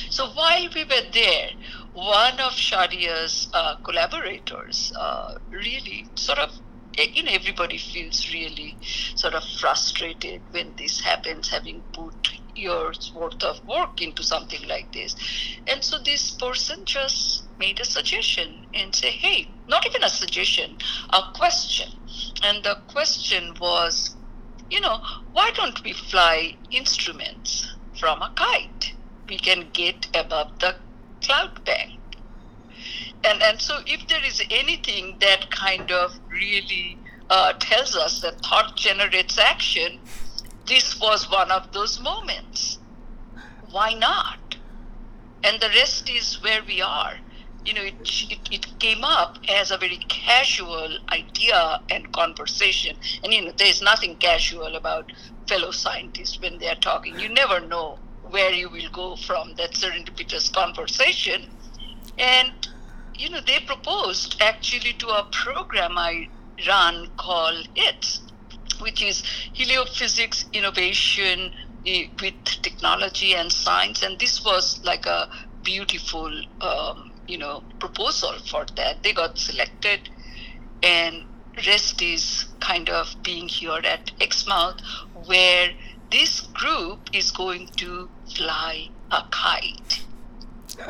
So 0.09 0.29
while 0.33 0.69
we 0.75 0.83
were 0.83 1.09
there, 1.11 1.49
one 1.93 2.39
of 2.39 2.53
Shadia's 2.53 3.47
uh, 3.53 3.75
collaborators 3.83 4.91
uh, 4.95 5.35
really 5.51 6.05
sort 6.15 6.39
of 6.39 6.51
you 6.97 7.23
know 7.23 7.31
everybody 7.31 7.77
feels 7.77 8.31
really 8.33 8.77
sort 9.15 9.33
of 9.33 9.43
frustrated 9.59 10.41
when 10.51 10.75
this 10.77 10.99
happens 10.99 11.49
having 11.49 11.81
put 11.93 12.13
years 12.55 13.11
worth 13.15 13.41
of 13.43 13.65
work 13.67 14.01
into 14.01 14.21
something 14.21 14.67
like 14.67 14.91
this 14.93 15.15
and 15.67 15.83
so 15.83 15.97
this 16.05 16.31
person 16.31 16.85
just 16.85 17.45
made 17.57 17.79
a 17.79 17.85
suggestion 17.85 18.65
and 18.75 18.93
say 18.93 19.09
hey 19.09 19.49
not 19.67 19.83
even 19.87 20.03
a 20.03 20.09
suggestion 20.09 20.77
a 21.13 21.21
question 21.33 21.87
and 22.43 22.63
the 22.63 22.77
question 22.87 23.53
was 23.59 24.15
you 24.73 24.81
know 24.81 24.97
why 25.31 25.51
don't 25.59 25.83
we 25.83 25.93
fly 25.93 26.55
instruments 26.71 27.51
from 27.99 28.21
a 28.21 28.31
kite 28.35 28.93
we 29.29 29.37
can 29.37 29.67
get 29.73 30.07
above 30.23 30.49
the 30.59 30.75
cloud 31.21 31.63
bank 31.65 31.99
and 33.23 33.41
and 33.41 33.61
so 33.61 33.79
if 33.85 34.07
there 34.07 34.23
is 34.25 34.41
anything 34.49 35.17
that 35.19 35.49
kind 35.51 35.91
of 35.91 36.19
really 36.29 36.97
uh, 37.29 37.53
tells 37.53 37.95
us 37.95 38.21
that 38.21 38.39
thought 38.41 38.75
generates 38.75 39.37
action, 39.37 39.99
this 40.67 40.99
was 40.99 41.29
one 41.31 41.51
of 41.51 41.71
those 41.71 41.99
moments. 41.99 42.79
Why 43.71 43.93
not? 43.93 44.55
And 45.43 45.59
the 45.59 45.69
rest 45.69 46.09
is 46.09 46.41
where 46.41 46.61
we 46.67 46.81
are. 46.81 47.15
You 47.65 47.73
know, 47.73 47.83
it, 47.83 47.95
it, 48.29 48.39
it 48.51 48.79
came 48.79 49.03
up 49.03 49.37
as 49.49 49.71
a 49.71 49.77
very 49.77 49.99
casual 50.09 50.97
idea 51.11 51.79
and 51.89 52.11
conversation. 52.11 52.97
And, 53.23 53.33
you 53.33 53.45
know, 53.45 53.53
there's 53.57 53.81
nothing 53.81 54.17
casual 54.17 54.75
about 54.75 55.11
fellow 55.47 55.71
scientists 55.71 56.41
when 56.41 56.57
they're 56.57 56.75
talking. 56.75 57.17
You 57.19 57.29
never 57.29 57.61
know 57.61 57.99
where 58.21 58.51
you 58.51 58.69
will 58.69 58.89
go 58.91 59.15
from 59.15 59.53
that 59.57 59.73
serendipitous 59.73 60.51
conversation. 60.51 61.47
And, 62.17 62.51
you 63.15 63.29
know, 63.29 63.39
they 63.45 63.59
proposed 63.59 64.41
actually 64.41 64.93
to 64.93 65.07
a 65.07 65.27
program 65.31 65.97
I 65.97 66.27
run 66.67 67.07
called 67.17 67.67
IT, 67.75 68.19
which 68.81 69.01
is 69.01 69.23
heliophysics 69.55 70.51
innovation 70.53 71.51
eh, 71.85 72.07
with 72.21 72.33
technology 72.61 73.35
and 73.35 73.51
science. 73.51 74.03
And 74.03 74.19
this 74.19 74.43
was 74.43 74.81
like 74.83 75.05
a 75.05 75.29
beautiful, 75.63 76.31
um, 76.61 77.12
you 77.27 77.37
know, 77.37 77.63
proposal 77.79 78.33
for 78.49 78.65
that. 78.75 79.03
They 79.03 79.13
got 79.13 79.37
selected, 79.37 80.09
and 80.81 81.23
rest 81.67 82.01
is 82.01 82.45
kind 82.59 82.89
of 82.89 83.15
being 83.23 83.47
here 83.47 83.79
at 83.83 84.11
Exmouth, 84.19 84.81
where 85.25 85.71
this 86.11 86.41
group 86.41 87.09
is 87.13 87.31
going 87.31 87.67
to 87.77 88.09
fly 88.35 88.89
a 89.11 89.23
kite. 89.31 90.03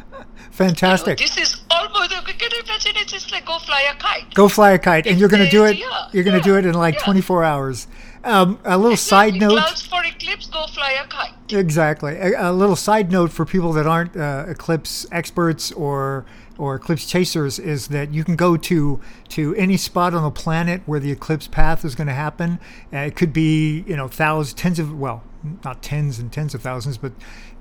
Fantastic. 0.51 1.19
You 1.19 1.25
know, 1.25 1.35
this 1.35 1.37
is 1.37 1.61
almost 1.69 2.11
can 2.11 2.49
you 2.51 2.59
imagine 2.63 2.93
it's 2.95 3.11
just 3.11 3.31
like 3.31 3.45
go 3.45 3.59
fly 3.59 3.85
a 3.91 3.95
kite. 3.95 4.33
Go 4.33 4.47
fly 4.47 4.71
a 4.71 4.79
kite, 4.79 5.07
and 5.07 5.19
you're 5.19 5.29
going 5.29 5.43
to 5.43 5.49
do 5.49 5.65
it. 5.65 5.77
Yeah, 5.77 6.09
you're 6.11 6.23
going 6.23 6.39
to 6.41 6.47
yeah, 6.47 6.55
do 6.55 6.57
it 6.57 6.65
in 6.65 6.73
like 6.73 6.95
yeah. 6.95 7.03
24 7.03 7.43
hours. 7.43 7.87
Um, 8.23 8.59
a 8.63 8.77
little 8.77 8.97
side 8.97 9.35
note. 9.35 9.57
Clouds 9.57 9.85
for 9.85 10.03
eclipse, 10.03 10.47
go 10.47 10.65
fly 10.67 10.91
a 10.91 11.07
kite. 11.07 11.33
Exactly. 11.49 12.15
A, 12.15 12.51
a 12.51 12.53
little 12.53 12.75
side 12.75 13.11
note 13.11 13.31
for 13.31 13.45
people 13.45 13.73
that 13.73 13.85
aren't 13.85 14.15
uh, 14.15 14.45
eclipse 14.47 15.05
experts 15.11 15.71
or 15.73 16.25
or 16.57 16.75
eclipse 16.75 17.05
chasers 17.07 17.57
is 17.57 17.87
that 17.87 18.13
you 18.13 18.23
can 18.23 18.35
go 18.35 18.55
to 18.55 18.99
to 19.27 19.55
any 19.55 19.75
spot 19.75 20.13
on 20.13 20.23
the 20.23 20.31
planet 20.31 20.81
where 20.85 20.99
the 20.99 21.11
eclipse 21.11 21.47
path 21.47 21.83
is 21.83 21.95
going 21.95 22.07
to 22.07 22.13
happen. 22.13 22.59
Uh, 22.93 22.99
it 22.99 23.15
could 23.15 23.33
be 23.33 23.83
you 23.87 23.97
know 23.97 24.07
thousands, 24.07 24.53
tens 24.53 24.79
of 24.79 24.97
well, 24.97 25.23
not 25.63 25.81
tens 25.81 26.19
and 26.19 26.31
tens 26.31 26.53
of 26.53 26.61
thousands, 26.61 26.97
but 26.97 27.11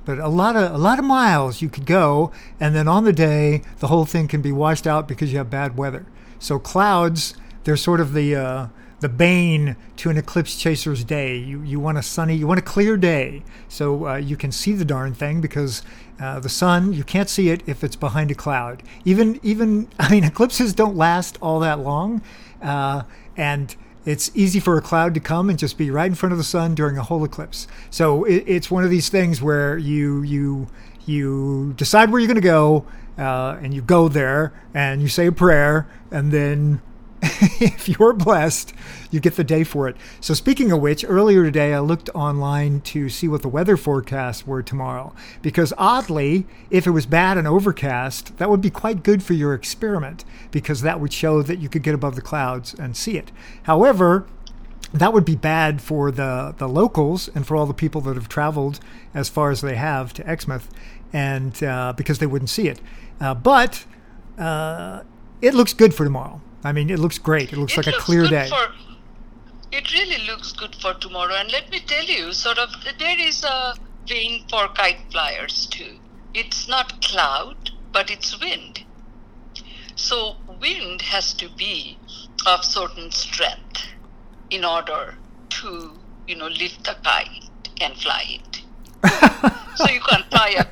but 0.05 0.19
a 0.19 0.29
lot 0.29 0.57
of 0.57 0.73
a 0.73 0.79
lot 0.79 0.99
of 0.99 1.05
miles 1.05 1.63
you 1.63 1.69
could 1.69 1.87
go, 1.87 2.31
and 2.61 2.75
then 2.75 2.87
on 2.87 3.05
the 3.05 3.13
day 3.13 3.63
the 3.81 3.89
whole 3.89 4.05
thing 4.05 4.29
can 4.29 4.43
be 4.43 4.53
washed 4.53 4.87
out 4.87 5.09
because 5.09 5.33
you 5.33 5.39
have 5.39 5.51
bad 5.51 5.77
weather. 5.77 6.07
So 6.39 6.59
clouds, 6.59 7.35
they're 7.65 7.77
sort 7.77 8.01
of 8.01 8.13
the 8.13 8.37
uh, 8.37 8.67
the 9.03 9.09
bane 9.09 9.77
to 9.97 10.09
an 10.11 10.17
eclipse 10.17 10.57
chaser's 10.57 11.05
day. 11.05 11.37
You 11.37 11.61
you 11.63 11.79
want 11.79 11.99
a 11.99 12.03
sunny, 12.03 12.37
you 12.37 12.47
want 12.47 12.61
a 12.61 12.63
clear 12.63 12.97
day, 12.97 13.43
so 13.69 14.07
uh, 14.07 14.17
you 14.17 14.37
can 14.37 14.53
see 14.53 14.73
the 14.73 14.85
darn 14.85 15.13
thing 15.13 15.41
because 15.41 15.83
uh, 16.21 16.39
the 16.41 16.49
sun 16.49 16.93
you 16.93 17.05
can't 17.05 17.29
see 17.29 17.51
it 17.51 17.63
if 17.67 17.85
it's 17.85 17.97
behind 17.97 18.31
a 18.31 18.35
cloud. 18.35 18.83
Even 19.05 19.39
even 19.43 19.89
I 19.99 20.11
mean 20.11 20.25
eclipses 20.25 20.73
don't 20.73 20.97
last 20.97 21.37
all 21.43 21.61
that 21.61 21.81
long, 21.81 22.23
uh, 22.63 23.03
and 23.37 23.75
it's 24.07 24.31
easy 24.35 24.61
for 24.61 24.79
a 24.79 24.83
cloud 24.83 25.15
to 25.15 25.21
come 25.21 25.51
and 25.51 25.59
just 25.59 25.77
be 25.77 25.91
right 25.91 26.07
in 26.07 26.15
front 26.15 26.33
of 26.33 26.39
the 26.39 26.45
sun 26.45 26.75
during 26.75 26.97
a 26.97 27.03
whole 27.03 27.25
eclipse. 27.25 27.67
So 27.91 28.25
it, 28.25 28.45
it's 28.47 28.71
one 28.71 28.85
of 28.85 28.91
these 28.91 29.09
things 29.09 29.43
where 29.43 29.77
you 29.77 30.23
you 30.23 30.69
you 31.07 31.73
decide 31.77 32.11
where 32.11 32.21
you're 32.21 32.29
going 32.29 32.37
to 32.37 32.41
go, 32.41 32.87
uh, 33.19 33.59
and 33.61 33.75
you 33.75 33.83
go 33.83 34.07
there, 34.07 34.53
and 34.73 35.03
you 35.03 35.09
say 35.09 35.27
a 35.27 35.33
prayer, 35.33 35.89
and 36.13 36.31
then 36.31 36.81
if 37.61 37.89
you're 37.89 38.13
blessed, 38.13 38.75
you 39.13 39.21
get 39.21 39.37
the 39.37 39.45
day 39.45 39.63
for 39.63 39.89
it. 39.89 39.97
So, 40.21 40.35
speaking 40.35 40.73
of 40.73 40.81
which, 40.81 41.05
earlier 41.07 41.45
today 41.45 41.73
I 41.73 41.79
looked 41.79 42.11
online 42.17 42.81
to 42.81 43.09
see 43.09 43.29
what 43.29 43.43
the 43.43 43.49
weather 43.49 43.77
forecasts 43.77 44.45
were 44.45 44.61
tomorrow. 44.61 45.15
Because 45.41 45.73
oddly, 45.79 46.47
if 46.69 46.85
it 46.85 46.91
was 46.91 47.07
bad 47.07 47.39
and 47.39 47.47
overcast, 47.47 48.39
that 48.39 48.51
would 48.51 48.61
be 48.61 48.71
quite 48.71 49.05
good 49.05 49.23
for 49.23 49.35
your 49.35 49.55
experiment, 49.55 50.25
because 50.51 50.83
that 50.83 50.99
would 50.99 51.13
show 51.13 51.43
that 51.43 51.61
you 51.61 51.69
could 51.69 51.85
get 51.85 51.95
above 51.95 52.17
the 52.17 52.23
clouds 52.23 52.75
and 52.75 52.97
see 52.97 53.17
it. 53.17 53.31
However, 53.65 54.27
that 54.93 55.13
would 55.13 55.25
be 55.25 55.37
bad 55.37 55.81
for 55.81 56.11
the, 56.11 56.57
the 56.59 56.69
locals 56.69 57.29
and 57.29 57.47
for 57.47 57.57
all 57.57 57.67
the 57.67 57.73
people 57.73 58.01
that 58.01 58.17
have 58.17 58.29
traveled 58.29 58.81
as 59.15 59.29
far 59.29 59.53
as 59.53 59.61
they 59.61 59.77
have 59.77 60.13
to 60.15 60.29
Exmouth, 60.29 60.69
and 61.13 61.63
uh, 61.63 61.93
because 61.97 62.19
they 62.19 62.27
wouldn't 62.27 62.51
see 62.51 62.67
it. 62.67 62.81
Uh, 63.21 63.33
but 63.33 63.85
uh, 64.39 65.03
it 65.41 65.55
looks 65.55 65.73
good 65.73 65.95
for 65.95 66.03
tomorrow. 66.03 66.41
I 66.65 66.73
mean, 66.73 66.91
it 66.91 66.99
looks 66.99 67.19
great. 67.19 67.53
It 67.53 67.59
looks 67.59 67.73
it 67.75 67.79
like 67.79 67.87
looks 67.87 67.99
a 67.99 68.01
clear 68.01 68.27
day. 68.29 68.49
For, 68.49 68.73
it 69.73 69.93
really 69.93 70.27
looks 70.27 70.53
good 70.53 70.75
for 70.77 70.95
tomorrow. 70.95 71.35
And 71.35 71.51
let 71.51 71.71
me 71.71 71.81
tell 71.81 72.05
you, 72.05 72.33
sort 72.33 72.59
of, 72.59 72.71
there 72.99 73.19
is 73.19 73.43
a 73.43 73.75
vein 74.07 74.45
for 74.49 74.69
kite 74.69 75.01
flyers 75.11 75.67
too. 75.67 75.99
It's 76.35 76.69
not 76.69 77.03
cloud, 77.03 77.71
but 77.91 78.11
it's 78.11 78.39
wind. 78.41 78.85
So 79.97 80.37
wind 80.61 81.03
has 81.03 81.33
to 81.35 81.49
be 81.49 81.99
of 82.47 82.65
certain 82.65 83.11
strength 83.11 83.83
in 84.51 84.65
order 84.65 85.15
to, 85.49 85.99
you 86.27 86.37
know, 86.37 86.49
lift 86.49 86.85
the 86.85 86.97
kite 87.03 87.49
and 87.81 87.97
fly 87.97 88.25
it. 88.41 88.63
so 89.77 89.89
you 89.89 90.01
can 90.01 90.23
fly 90.31 90.55
a 90.59 90.65
kite 90.65 90.72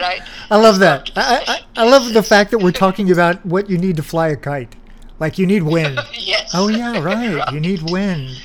right? 0.00 0.20
I 0.50 0.56
love 0.56 0.78
that. 0.80 1.10
I, 1.16 1.44
I, 1.76 1.82
I 1.82 1.84
love 1.88 2.12
the 2.12 2.22
fact 2.22 2.50
that 2.50 2.58
we're 2.58 2.72
talking 2.72 3.10
about 3.10 3.44
what 3.44 3.68
you 3.70 3.78
need 3.78 3.96
to 3.96 4.02
fly 4.02 4.28
a 4.28 4.36
kite. 4.36 4.76
Like 5.18 5.38
you 5.38 5.46
need 5.46 5.62
wind. 5.62 6.00
yes. 6.18 6.50
Oh 6.54 6.68
yeah, 6.68 7.00
right. 7.00 7.34
right. 7.36 7.52
You 7.52 7.60
need 7.60 7.90
wind. 7.90 8.42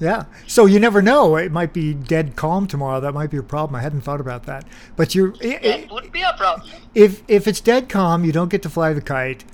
Yeah. 0.00 0.24
So 0.46 0.66
you 0.66 0.78
never 0.78 1.02
know. 1.02 1.36
It 1.36 1.52
might 1.52 1.72
be 1.72 1.92
dead 1.92 2.36
calm 2.36 2.66
tomorrow. 2.66 3.00
That 3.00 3.12
might 3.12 3.30
be 3.30 3.36
a 3.36 3.42
problem. 3.42 3.76
I 3.76 3.82
hadn't 3.82 4.02
thought 4.02 4.20
about 4.20 4.44
that. 4.44 4.64
But 4.96 5.14
you're. 5.14 5.34
It, 5.40 5.64
it 5.64 5.90
would 5.90 6.10
be 6.12 6.22
a 6.22 6.34
problem. 6.36 6.70
If 6.94 7.22
if 7.28 7.46
it's 7.46 7.60
dead 7.60 7.88
calm, 7.88 8.24
you 8.24 8.32
don't 8.32 8.48
get 8.48 8.62
to 8.62 8.70
fly 8.70 8.92
the 8.92 9.02
kite, 9.02 9.44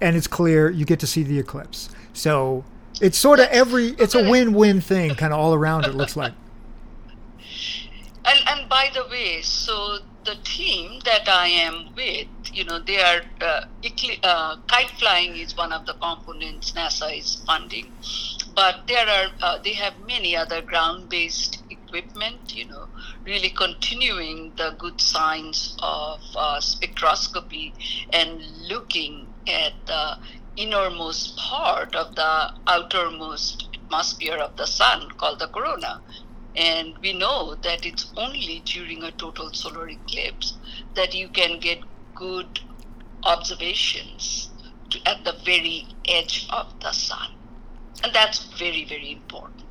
and 0.00 0.16
it's 0.16 0.26
clear, 0.26 0.70
you 0.70 0.84
get 0.84 1.00
to 1.00 1.06
see 1.06 1.22
the 1.22 1.38
eclipse. 1.38 1.90
So 2.12 2.64
it's 3.00 3.18
sort 3.18 3.40
of 3.40 3.48
every. 3.48 3.88
It's 3.98 4.14
a 4.14 4.28
win-win 4.28 4.80
thing, 4.80 5.14
kind 5.14 5.32
of 5.32 5.38
all 5.38 5.54
around. 5.54 5.84
It 5.84 5.94
looks 5.94 6.16
like. 6.16 6.32
And 8.24 8.38
and 8.48 8.68
by 8.68 8.90
the 8.92 9.06
way, 9.10 9.40
so 9.42 9.98
the 10.24 10.36
team 10.44 11.00
that 11.04 11.28
I 11.28 11.46
am 11.48 11.94
with, 11.96 12.28
you 12.52 12.64
know, 12.64 12.78
they 12.78 13.00
are 13.00 13.22
uh, 13.40 13.60
uh, 14.22 14.56
kite 14.68 14.90
flying 14.90 15.36
is 15.36 15.56
one 15.56 15.72
of 15.72 15.86
the 15.86 15.94
components 15.94 16.72
NASA 16.72 17.16
is 17.16 17.36
funding, 17.46 17.86
but 18.54 18.86
there 18.86 19.08
are 19.08 19.28
uh, 19.40 19.58
they 19.64 19.72
have 19.72 19.94
many 20.06 20.36
other 20.36 20.60
ground-based 20.60 21.62
equipment. 21.70 22.54
You 22.54 22.66
know, 22.68 22.88
really 23.24 23.50
continuing 23.50 24.52
the 24.56 24.74
good 24.78 25.00
science 25.00 25.74
of 25.82 26.20
uh, 26.36 26.60
spectroscopy 26.60 27.72
and 28.12 28.42
looking 28.68 29.28
at 29.46 29.72
the 29.86 30.18
innermost 30.56 31.38
part 31.38 31.94
of 31.94 32.14
the 32.16 32.52
outermost 32.66 33.68
atmosphere 33.74 34.36
of 34.36 34.56
the 34.56 34.66
sun 34.66 35.08
called 35.16 35.38
the 35.38 35.48
corona 35.48 36.00
and 36.56 36.98
we 36.98 37.12
know 37.12 37.54
that 37.62 37.86
it's 37.86 38.12
only 38.16 38.62
during 38.64 39.02
a 39.02 39.12
total 39.12 39.52
solar 39.52 39.88
eclipse 39.88 40.54
that 40.94 41.14
you 41.14 41.28
can 41.28 41.60
get 41.60 41.78
good 42.14 42.60
observations 43.22 44.50
to, 44.90 44.98
at 45.08 45.24
the 45.24 45.34
very 45.44 45.86
edge 46.08 46.46
of 46.50 46.66
the 46.80 46.92
sun. 46.92 47.30
And 48.02 48.12
that's 48.12 48.44
very, 48.58 48.84
very 48.84 49.12
important. 49.12 49.62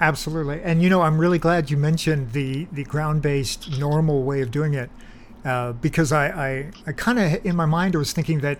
Absolutely. 0.00 0.62
And 0.62 0.82
you 0.82 0.90
know, 0.90 1.02
I'm 1.02 1.18
really 1.18 1.38
glad 1.38 1.70
you 1.70 1.76
mentioned 1.76 2.32
the, 2.32 2.66
the 2.72 2.84
ground 2.84 3.22
based 3.22 3.78
normal 3.78 4.24
way 4.24 4.40
of 4.40 4.50
doing 4.50 4.74
it. 4.74 4.90
Uh, 5.44 5.72
because 5.72 6.10
I, 6.10 6.26
I, 6.26 6.70
I 6.88 6.92
kind 6.92 7.18
of, 7.18 7.46
in 7.46 7.54
my 7.54 7.66
mind, 7.66 7.94
I 7.94 7.98
was 7.98 8.12
thinking 8.12 8.40
that, 8.40 8.58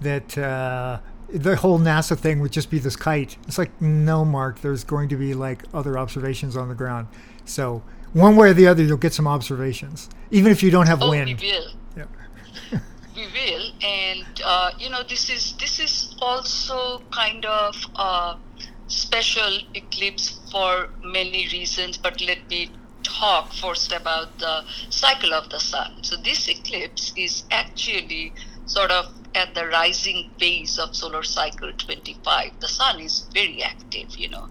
that 0.00 0.36
uh, 0.36 0.98
the 1.28 1.56
whole 1.56 1.78
NASA 1.78 2.16
thing 2.16 2.40
would 2.40 2.52
just 2.52 2.70
be 2.70 2.78
this 2.78 2.96
kite. 2.96 3.36
It's 3.46 3.58
like, 3.58 3.80
no, 3.80 4.24
Mark, 4.24 4.60
there's 4.60 4.84
going 4.84 5.08
to 5.08 5.16
be 5.16 5.34
like 5.34 5.64
other 5.74 5.98
observations 5.98 6.56
on 6.56 6.68
the 6.68 6.74
ground. 6.74 7.08
So 7.44 7.82
one 8.12 8.36
way 8.36 8.50
or 8.50 8.54
the 8.54 8.66
other, 8.66 8.82
you'll 8.82 8.96
get 8.96 9.12
some 9.12 9.26
observations, 9.26 10.08
even 10.30 10.52
if 10.52 10.62
you 10.62 10.70
don't 10.70 10.86
have 10.86 11.02
oh, 11.02 11.10
wind. 11.10 11.40
We 11.40 11.52
will. 11.52 11.68
Yeah. 11.96 12.04
we 13.16 13.26
will, 13.26 13.70
and 13.82 14.42
uh, 14.44 14.70
you 14.78 14.88
know, 14.88 15.02
this 15.02 15.28
is 15.28 15.54
this 15.58 15.80
is 15.80 16.16
also 16.20 17.02
kind 17.10 17.44
of 17.44 17.76
a 17.96 18.36
special 18.86 19.58
eclipse 19.74 20.40
for 20.50 20.88
many 21.02 21.48
reasons. 21.48 21.98
But 21.98 22.20
let 22.20 22.48
me 22.48 22.70
talk 23.02 23.52
first 23.52 23.92
about 23.92 24.38
the 24.38 24.64
cycle 24.90 25.34
of 25.34 25.50
the 25.50 25.58
sun. 25.58 26.02
So 26.02 26.16
this 26.16 26.48
eclipse 26.48 27.12
is 27.16 27.44
actually 27.50 28.32
sort 28.66 28.90
of 28.90 29.15
at 29.36 29.54
the 29.54 29.66
rising 29.66 30.30
phase 30.38 30.78
of 30.78 30.96
solar 30.96 31.22
cycle 31.22 31.72
25 31.78 32.60
the 32.60 32.68
sun 32.68 33.00
is 33.00 33.28
very 33.34 33.62
active 33.62 34.16
you 34.16 34.28
know 34.30 34.48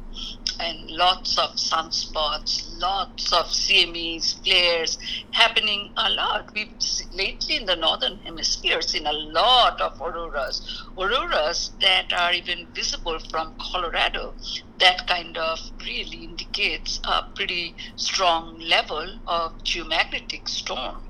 and 0.59 0.89
lots 0.91 1.37
of 1.37 1.51
sunspots, 1.55 2.79
lots 2.79 3.33
of 3.33 3.45
CMEs, 3.47 4.43
flares 4.43 4.97
happening 5.31 5.91
a 5.97 6.09
lot. 6.11 6.49
We've 6.53 6.71
lately 7.13 7.57
in 7.57 7.65
the 7.65 7.75
northern 7.75 8.17
hemisphere 8.19 8.81
seen 8.81 9.05
a 9.05 9.11
lot 9.11 9.81
of 9.81 9.99
auroras, 10.01 10.61
auroras 10.97 11.71
that 11.81 12.13
are 12.13 12.33
even 12.33 12.67
visible 12.73 13.19
from 13.19 13.55
Colorado. 13.59 14.33
That 14.79 15.07
kind 15.07 15.37
of 15.37 15.59
really 15.85 16.23
indicates 16.23 16.99
a 17.03 17.23
pretty 17.35 17.75
strong 17.95 18.59
level 18.59 19.19
of 19.27 19.51
geomagnetic 19.63 20.47
storm. 20.47 21.03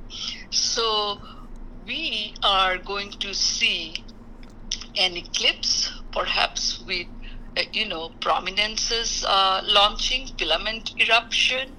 So 0.50 1.20
we 1.86 2.34
are 2.44 2.78
going 2.78 3.12
to 3.12 3.34
see 3.34 4.04
an 4.98 5.16
eclipse, 5.18 5.92
perhaps 6.12 6.84
with 6.88 7.08
uh, 7.58 7.62
you 7.74 7.88
know, 7.88 8.10
prominences 8.22 9.24
uh, 9.28 9.62
launching, 9.66 10.28
filament 10.38 10.94
eruption, 11.00 11.70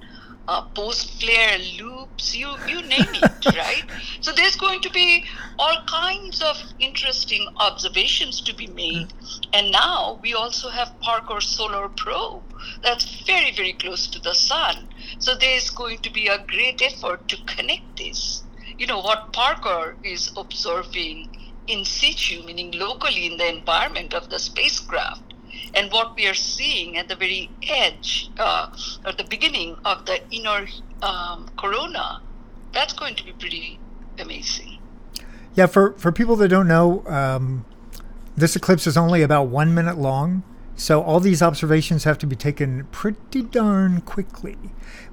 uh, 0.49 0.63
post 0.75 1.21
flare 1.21 1.59
loops, 1.79 2.37
you, 2.37 2.55
you 2.69 2.81
name 2.83 3.15
it, 3.15 3.47
right? 3.57 3.85
So 4.21 4.33
there's 4.33 4.57
going 4.57 4.81
to 4.83 4.91
be 4.91 5.25
all 5.59 5.77
kinds 5.87 6.41
of 6.41 6.57
interesting 6.79 7.47
observations 7.59 8.41
to 8.43 8.55
be 8.55 8.69
made. 8.69 9.13
And 9.53 9.73
now 9.73 10.21
we 10.23 10.35
also 10.35 10.69
have 10.69 10.99
Parker 11.01 11.41
Solar 11.41 11.89
Probe 11.89 12.45
that's 12.83 13.23
very, 13.27 13.53
very 13.53 13.73
close 13.73 14.07
to 14.09 14.21
the 14.21 14.35
sun. 14.35 14.89
So 15.19 15.35
there's 15.35 15.71
going 15.71 15.99
to 15.99 16.13
be 16.13 16.29
a 16.29 16.45
great 16.47 16.81
effort 16.81 17.27
to 17.29 17.37
connect 17.45 17.97
this. 17.97 18.46
You 18.79 18.87
know, 18.87 19.01
what 19.01 19.33
Parker 19.33 19.97
is 20.05 20.33
observing 20.37 21.53
in 21.67 21.85
situ, 21.85 22.43
meaning 22.45 22.73
locally 22.73 23.27
in 23.27 23.39
the 23.39 23.49
environment 23.49 24.15
of 24.15 24.29
the 24.31 24.39
spacecraft, 24.39 25.35
and 25.75 25.91
what 25.91 26.15
we 26.15 26.27
are 26.27 26.35
seeing 26.35 26.97
at 26.97 27.09
the 27.09 27.17
very 27.17 27.51
edge, 27.69 28.31
uh, 28.39 28.75
at 29.05 29.19
the 29.19 29.25
beginning 29.25 29.77
of 29.85 30.07
the 30.07 30.21
inner 30.31 30.67
um, 31.03 31.49
corona, 31.57 32.21
that's 32.73 32.93
going 32.93 33.15
to 33.17 33.25
be 33.25 33.33
pretty 33.33 33.79
amazing. 34.19 34.79
Yeah, 35.55 35.67
for, 35.67 35.95
for 35.95 36.13
people 36.13 36.37
that 36.37 36.49
don't 36.49 36.69
know, 36.69 37.03
um, 37.07 37.65
this 38.37 38.55
eclipse 38.57 38.87
is 38.87 38.97
only 38.97 39.23
about 39.23 39.45
one 39.45 39.75
minute 39.75 39.97
long. 39.97 40.43
So 40.79 41.03
all 41.03 41.21
these 41.21 41.41
observations 41.41 42.05
have 42.05 42.19
to 42.19 42.27
be 42.27 42.37
taken 42.37 42.85
pretty 42.93 43.41
darn 43.41 44.03
quickly. 44.03 44.59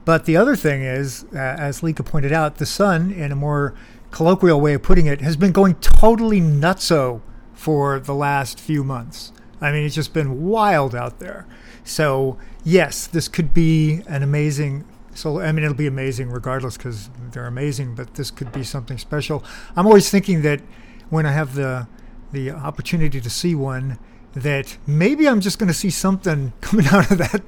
But 0.06 0.26
the 0.26 0.36
other 0.36 0.56
thing 0.56 0.82
is, 0.82 1.26
uh, 1.34 1.38
as 1.38 1.82
Lika 1.82 2.04
pointed 2.04 2.32
out, 2.32 2.58
the 2.58 2.66
sun, 2.66 3.12
in 3.12 3.32
a 3.32 3.36
more 3.36 3.74
colloquial 4.12 4.60
way 4.60 4.74
of 4.74 4.84
putting 4.84 5.06
it, 5.06 5.22
has 5.22 5.36
been 5.38 5.52
going 5.52 5.76
totally 5.76 6.42
nutso 6.42 7.22
for 7.54 8.00
the 8.00 8.14
last 8.14 8.60
few 8.60 8.84
months. 8.84 9.32
I 9.62 9.72
mean, 9.72 9.86
it's 9.86 9.96
just 9.96 10.14
been 10.14 10.44
wild 10.44 10.94
out 10.94 11.20
there. 11.20 11.48
So, 11.86 12.38
yes, 12.64 13.08
this 13.08 13.28
could 13.28 13.54
be 13.54 14.02
an 14.08 14.22
amazing. 14.22 14.86
So, 15.16 15.40
I 15.40 15.52
mean, 15.52 15.64
it'll 15.64 15.76
be 15.76 15.88
amazing 15.88 16.30
regardless 16.30 16.76
because 16.76 17.10
they're 17.32 17.48
amazing, 17.48 17.96
but 17.96 18.16
this 18.16 18.30
could 18.30 18.52
be 18.52 18.64
something 18.64 18.98
special. 18.98 19.44
I'm 19.76 19.88
always 19.88 20.10
thinking 20.10 20.42
that 20.42 20.62
when 21.10 21.26
I 21.26 21.32
have 21.32 21.56
the 21.56 21.88
the 22.34 22.50
opportunity 22.50 23.22
to 23.22 23.30
see 23.30 23.54
one, 23.54 24.00
that 24.34 24.78
maybe 24.88 25.30
I'm 25.30 25.40
just 25.40 25.60
going 25.60 25.68
to 25.68 25.74
see 25.74 25.92
something 25.92 26.52
coming 26.62 26.88
out 26.88 27.12
of 27.12 27.20
that, 27.20 27.42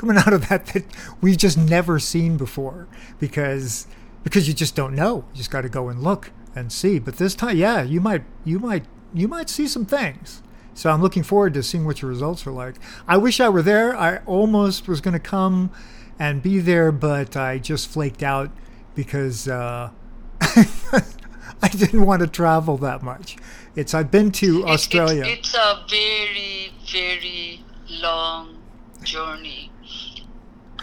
coming 0.00 0.16
out 0.16 0.32
of 0.32 0.48
that 0.48 0.66
that 0.66 0.84
we've 1.20 1.36
just 1.36 1.58
never 1.58 1.98
seen 1.98 2.38
before, 2.38 2.88
because 3.18 3.86
because 4.24 4.48
you 4.48 4.54
just 4.54 4.74
don't 4.74 4.94
know. 4.94 5.24
You 5.32 5.36
just 5.38 5.50
got 5.50 5.60
to 5.62 5.68
go 5.68 5.88
and 5.90 6.02
look 6.02 6.30
and 6.54 6.72
see. 6.72 6.98
But 6.98 7.16
this 7.16 7.34
time, 7.34 7.56
yeah, 7.58 7.82
you 7.82 8.00
might 8.00 8.24
you 8.44 8.58
might 8.58 8.84
you 9.12 9.28
might 9.28 9.50
see 9.50 9.68
some 9.68 9.84
things. 9.84 10.42
So 10.72 10.90
I'm 10.90 11.02
looking 11.02 11.22
forward 11.22 11.52
to 11.54 11.62
seeing 11.62 11.84
what 11.84 12.00
your 12.00 12.10
results 12.10 12.46
are 12.46 12.52
like. 12.52 12.76
I 13.06 13.18
wish 13.18 13.40
I 13.40 13.48
were 13.50 13.60
there. 13.62 13.94
I 13.94 14.18
almost 14.24 14.88
was 14.88 15.00
going 15.02 15.12
to 15.12 15.18
come 15.20 15.70
and 16.18 16.42
be 16.42 16.58
there, 16.60 16.90
but 16.92 17.36
I 17.36 17.58
just 17.58 17.88
flaked 17.88 18.22
out 18.22 18.50
because 18.94 19.48
uh, 19.48 19.90
I 20.40 21.68
didn't 21.68 22.06
want 22.06 22.20
to 22.22 22.26
travel 22.28 22.78
that 22.78 23.02
much. 23.02 23.36
It's 23.76 23.92
I've 23.92 24.10
been 24.10 24.30
to 24.32 24.60
It's- 24.60 24.74
Australia. 24.74 25.24
It's, 25.26 25.48
it's 25.50 25.54
a 25.54 25.84
very, 25.90 26.72
very 26.90 27.64
long 28.00 28.56
journey 29.02 29.69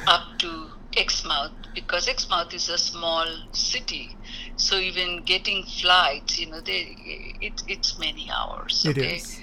up 0.06 0.38
to 0.40 0.68
Exmouth 0.96 1.52
because 1.74 2.08
Exmouth 2.08 2.54
is 2.54 2.70
a 2.70 2.78
small 2.78 3.26
city. 3.52 4.16
So 4.56 4.78
even 4.78 5.24
getting 5.24 5.64
flights, 5.64 6.40
you 6.40 6.48
know, 6.48 6.60
they, 6.60 6.96
it, 7.42 7.64
it's 7.68 8.00
many 8.00 8.30
hours. 8.32 8.86
It 8.86 8.98
okay? 8.98 9.16
is. 9.18 9.40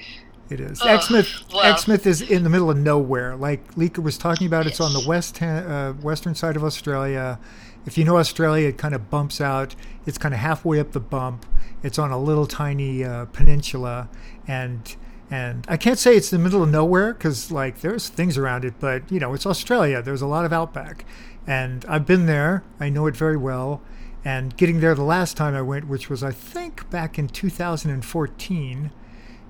It 0.50 0.60
is. 0.60 0.82
Oh, 0.82 0.88
Exmouth, 0.88 1.44
well. 1.52 1.72
Exmouth 1.72 2.06
is 2.06 2.20
in 2.20 2.42
the 2.44 2.50
middle 2.50 2.70
of 2.70 2.76
nowhere. 2.76 3.34
Like 3.36 3.76
Lika 3.76 4.00
was 4.00 4.18
talking 4.18 4.46
about, 4.46 4.66
it's 4.66 4.80
on 4.80 4.92
the 4.92 5.04
west 5.06 5.40
uh, 5.40 5.92
western 5.94 6.34
side 6.34 6.56
of 6.56 6.64
Australia. 6.64 7.38
If 7.86 7.96
you 7.98 8.04
know 8.04 8.18
Australia, 8.18 8.68
it 8.68 8.78
kind 8.78 8.94
of 8.94 9.10
bumps 9.10 9.40
out. 9.40 9.74
It's 10.06 10.18
kind 10.18 10.34
of 10.34 10.40
halfway 10.40 10.80
up 10.80 10.92
the 10.92 11.00
bump. 11.00 11.46
It's 11.82 11.98
on 11.98 12.10
a 12.10 12.18
little 12.18 12.46
tiny 12.46 13.04
uh, 13.04 13.26
peninsula, 13.26 14.08
and 14.46 14.96
and 15.34 15.66
I 15.68 15.76
can't 15.76 15.98
say 15.98 16.14
it's 16.14 16.30
the 16.30 16.38
middle 16.38 16.62
of 16.62 16.68
nowhere 16.68 17.12
because 17.12 17.50
like 17.50 17.80
there's 17.80 18.08
things 18.08 18.38
around 18.38 18.64
it, 18.64 18.74
but 18.78 19.10
you 19.10 19.18
know 19.18 19.34
it's 19.34 19.46
Australia. 19.46 20.00
There's 20.00 20.22
a 20.22 20.28
lot 20.28 20.44
of 20.44 20.52
outback, 20.52 21.04
and 21.44 21.84
I've 21.88 22.06
been 22.06 22.26
there. 22.26 22.62
I 22.78 22.88
know 22.88 23.08
it 23.08 23.16
very 23.16 23.36
well. 23.36 23.82
And 24.24 24.56
getting 24.56 24.78
there 24.78 24.94
the 24.94 25.02
last 25.02 25.36
time 25.36 25.56
I 25.56 25.60
went, 25.60 25.88
which 25.88 26.08
was 26.08 26.22
I 26.22 26.30
think 26.30 26.88
back 26.88 27.18
in 27.18 27.26
2014 27.26 28.92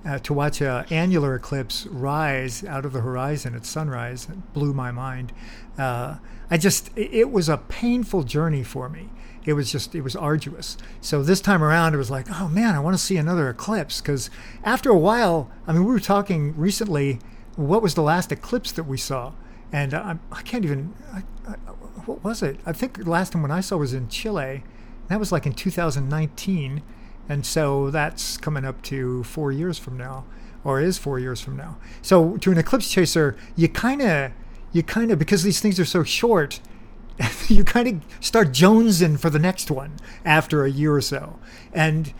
uh, 0.03 0.17
to 0.17 0.33
watch 0.33 0.59
a 0.59 0.87
annular 0.89 1.35
eclipse 1.35 1.85
rise 1.85 2.63
out 2.63 2.83
of 2.83 2.91
the 2.91 3.01
horizon 3.01 3.53
at 3.53 3.63
sunrise 3.63 4.27
it 4.27 4.53
blew 4.53 4.73
my 4.73 4.89
mind. 4.89 5.33
Uh, 5.77 6.15
I 6.49 6.57
just 6.57 6.89
it 6.95 7.29
was 7.29 7.47
a 7.47 7.57
painful 7.57 8.23
journey 8.23 8.63
for 8.63 8.89
me. 8.89 9.09
It 9.45 9.53
was 9.53 9.71
just 9.71 9.93
it 9.95 10.01
was 10.01 10.15
arduous. 10.15 10.77
So 11.01 11.23
this 11.23 11.41
time 11.41 11.63
around, 11.63 11.93
it 11.93 11.97
was 11.97 12.11
like, 12.11 12.27
oh 12.31 12.47
man, 12.47 12.75
I 12.75 12.79
want 12.79 12.95
to 12.95 13.01
see 13.03 13.17
another 13.17 13.49
eclipse 13.49 14.01
because 14.01 14.29
after 14.63 14.89
a 14.89 14.97
while, 14.97 15.49
I 15.67 15.73
mean, 15.73 15.85
we 15.85 15.91
were 15.91 15.99
talking 15.99 16.55
recently. 16.57 17.19
What 17.55 17.81
was 17.81 17.95
the 17.95 18.01
last 18.01 18.31
eclipse 18.31 18.71
that 18.73 18.83
we 18.83 18.97
saw? 18.97 19.31
And 19.71 19.93
uh, 19.93 20.15
I, 20.31 20.39
I 20.39 20.41
can't 20.41 20.65
even. 20.65 20.93
I, 21.13 21.23
I, 21.47 21.53
what 22.05 22.23
was 22.23 22.43
it? 22.43 22.59
I 22.65 22.73
think 22.73 23.03
the 23.03 23.09
last 23.09 23.33
time 23.33 23.41
when 23.41 23.51
I 23.51 23.61
saw 23.61 23.77
was 23.77 23.93
in 23.93 24.09
Chile. 24.09 24.63
That 25.07 25.19
was 25.19 25.31
like 25.31 25.45
in 25.45 25.53
2019. 25.53 26.81
And 27.27 27.45
so 27.45 27.89
that's 27.89 28.37
coming 28.37 28.65
up 28.65 28.81
to 28.83 29.23
four 29.23 29.51
years 29.51 29.79
from 29.79 29.97
now, 29.97 30.25
or 30.63 30.79
is 30.79 30.97
four 30.97 31.19
years 31.19 31.41
from 31.41 31.57
now. 31.57 31.77
So 32.01 32.37
to 32.37 32.51
an 32.51 32.57
eclipse 32.57 32.89
chaser, 32.89 33.35
you 33.55 33.67
kind 33.67 34.01
of, 34.01 34.31
you 34.71 34.83
kind 34.83 35.11
of, 35.11 35.17
because 35.17 35.43
these 35.43 35.59
things 35.59 35.79
are 35.79 35.85
so 35.85 36.03
short, 36.03 36.59
you 37.47 37.63
kind 37.63 37.87
of 37.87 38.23
start 38.23 38.49
jonesing 38.49 39.19
for 39.19 39.29
the 39.29 39.39
next 39.39 39.71
one 39.71 39.93
after 40.23 40.65
a 40.65 40.69
year 40.69 40.93
or 40.93 41.01
so. 41.01 41.39
And 41.73 42.13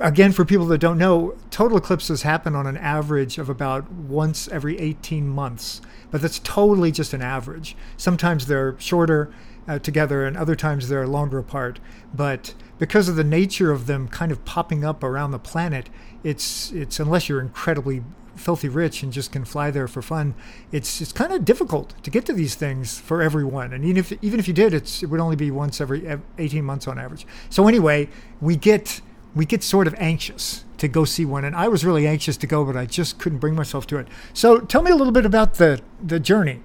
again, 0.00 0.32
for 0.32 0.44
people 0.44 0.66
that 0.66 0.78
don't 0.78 0.98
know, 0.98 1.36
total 1.50 1.78
eclipses 1.78 2.22
happen 2.22 2.54
on 2.54 2.66
an 2.66 2.76
average 2.76 3.38
of 3.38 3.48
about 3.48 3.90
once 3.90 4.48
every 4.48 4.78
18 4.78 5.28
months. 5.28 5.80
But 6.10 6.22
that's 6.22 6.38
totally 6.40 6.90
just 6.90 7.12
an 7.12 7.22
average. 7.22 7.76
Sometimes 7.96 8.46
they're 8.46 8.78
shorter 8.78 9.32
uh, 9.68 9.78
together, 9.78 10.26
and 10.26 10.36
other 10.36 10.56
times 10.56 10.88
they're 10.88 11.06
longer 11.06 11.38
apart. 11.38 11.78
But 12.12 12.54
because 12.78 13.08
of 13.08 13.16
the 13.16 13.24
nature 13.24 13.70
of 13.70 13.86
them 13.86 14.08
kind 14.08 14.32
of 14.32 14.44
popping 14.44 14.84
up 14.84 15.04
around 15.04 15.30
the 15.30 15.38
planet, 15.38 15.88
it's 16.24 16.72
it's 16.72 16.98
unless 16.98 17.28
you're 17.28 17.40
incredibly 17.40 18.02
filthy 18.40 18.68
rich 18.68 19.02
and 19.02 19.12
just 19.12 19.30
can 19.32 19.44
fly 19.44 19.70
there 19.70 19.86
for 19.88 20.02
fun, 20.02 20.34
it's 20.72 21.00
it's 21.00 21.12
kind 21.12 21.32
of 21.32 21.44
difficult 21.44 21.94
to 22.02 22.10
get 22.10 22.24
to 22.26 22.32
these 22.32 22.54
things 22.54 22.98
for 22.98 23.22
everyone. 23.22 23.72
And 23.72 23.84
even 23.84 23.96
if 23.98 24.12
even 24.22 24.40
if 24.40 24.48
you 24.48 24.54
did, 24.54 24.74
it's 24.74 25.02
it 25.02 25.06
would 25.10 25.20
only 25.20 25.36
be 25.36 25.50
once 25.50 25.80
every 25.80 26.00
18 26.38 26.64
months 26.64 26.88
on 26.88 26.98
average. 26.98 27.26
So 27.50 27.68
anyway, 27.68 28.08
we 28.40 28.56
get 28.56 29.00
we 29.34 29.44
get 29.44 29.62
sort 29.62 29.86
of 29.86 29.94
anxious 29.98 30.64
to 30.78 30.88
go 30.88 31.04
see 31.04 31.24
one, 31.24 31.44
and 31.44 31.54
I 31.54 31.68
was 31.68 31.84
really 31.84 32.06
anxious 32.06 32.36
to 32.38 32.46
go, 32.46 32.64
but 32.64 32.76
I 32.76 32.86
just 32.86 33.18
couldn't 33.20 33.38
bring 33.38 33.54
myself 33.54 33.86
to 33.88 33.98
it. 33.98 34.08
So 34.32 34.58
tell 34.60 34.82
me 34.82 34.90
a 34.90 34.96
little 34.96 35.12
bit 35.12 35.26
about 35.26 35.54
the 35.54 35.80
the 36.02 36.18
journey. 36.18 36.60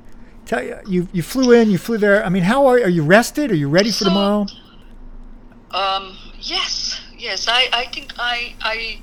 Tell 0.46 0.64
you 0.64 0.80
you, 0.88 1.08
you 1.14 1.24
flew 1.24 1.52
in, 1.52 1.70
you 1.72 1.78
flew 1.78 1.98
there. 1.98 2.26
I 2.26 2.30
mean, 2.30 2.44
how 2.44 2.66
are 2.68 2.78
are 2.78 2.90
you 2.90 3.04
rested? 3.04 3.52
Are 3.52 3.56
you 3.64 3.70
ready 3.70 3.90
for 3.92 4.04
So- 4.04 4.10
tomorrow? 4.10 4.46
Um, 5.72 6.16
yes, 6.40 7.02
yes. 7.18 7.48
I, 7.50 7.68
I 7.74 7.86
think 7.94 8.14
I, 8.18 8.56
I, 8.62 9.02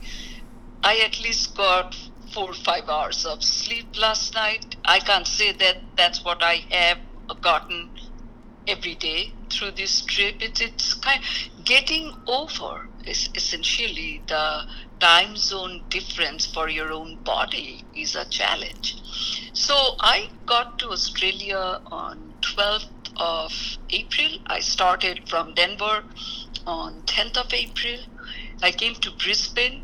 I 0.83 0.97
at 1.05 1.21
least 1.23 1.55
got 1.55 1.95
four 2.33 2.51
or 2.51 2.55
five 2.55 2.89
hours 2.89 3.25
of 3.25 3.43
sleep 3.43 3.99
last 3.99 4.35
night. 4.35 4.77
I 4.85 4.99
can't 5.01 5.27
say 5.27 5.53
that 5.53 5.79
that's 5.97 6.25
what 6.25 6.43
I 6.43 6.65
have 6.71 6.99
gotten 7.41 7.91
every 8.67 8.95
day 8.95 9.33
through 9.51 9.73
this 9.73 10.03
trip. 10.03 10.37
It's 10.41 10.61
it's 10.61 10.95
kind 10.95 11.23
getting 11.65 12.13
over 12.27 12.89
is 13.07 13.29
essentially 13.35 14.23
the 14.29 14.63
time 15.01 15.37
zone 15.37 15.83
difference 15.89 16.47
for 16.47 16.69
your 16.69 16.93
own 16.93 17.17
body 17.25 17.85
is 17.95 18.15
a 18.15 18.25
challenge. 18.27 18.97
So 19.53 19.97
I 20.01 20.29
got 20.47 20.79
to 20.79 20.91
Australia 20.91 21.81
on 21.91 22.35
12th 22.41 22.87
of 23.17 23.53
April. 23.91 24.39
I 24.47 24.61
started 24.61 25.29
from 25.29 25.55
Denver 25.55 26.05
on 26.67 27.03
10th 27.03 27.37
of 27.37 27.53
April. 27.53 27.99
I 28.63 28.71
came 28.71 28.95
to 28.97 29.11
Brisbane 29.11 29.83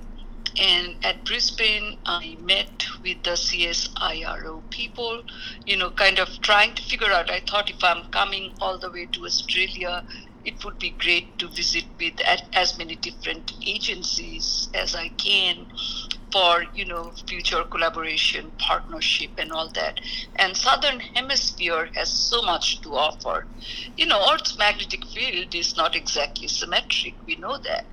and 0.61 0.97
at 1.05 1.25
Brisbane, 1.25 1.97
I 2.07 2.37
met 2.41 2.85
with 3.03 3.23
the 3.23 3.33
CSIRO 3.33 4.63
people, 4.71 5.23
you 5.67 5.77
know, 5.77 5.91
kind 5.91 6.19
of 6.19 6.29
trying 6.43 6.75
to 6.75 6.83
figure 6.83 7.13
out. 7.13 7.31
I 7.31 7.41
thought 7.41 7.71
if 7.71 7.83
I'm 7.83 8.05
coming 8.11 8.53
all 8.61 8.79
the 8.79 8.91
way 8.91 9.07
to 9.13 9.25
Australia, 9.27 10.05
it 10.45 10.65
would 10.65 10.79
be 10.79 10.91
great 10.91 11.39
to 11.39 11.49
visit 11.49 11.85
with 12.01 12.15
as 12.55 12.79
many 12.79 12.97
different 12.97 13.53
agencies 13.67 14.69
as 14.75 14.95
I 14.95 15.09
can 15.11 15.67
for 16.33 16.65
you 16.75 16.85
know 16.85 17.13
future 17.27 17.65
collaboration 17.65 18.53
partnership 18.59 19.31
and 19.39 19.53
all 19.53 19.71
that. 19.75 20.01
And 20.37 20.57
southern 20.57 21.01
hemisphere 21.01 21.91
has 21.95 22.11
so 22.11 22.43
much 22.43 22.81
to 22.83 22.91
offer. 22.95 23.47
You 23.97 24.07
know 24.07 24.33
earth's 24.33 24.59
magnetic 24.59 25.05
field 25.07 25.55
is 25.55 25.77
not 25.77 25.97
exactly 25.97 26.49
symmetric 26.49 27.15
we 27.27 27.37
know 27.37 27.59
that. 27.59 27.87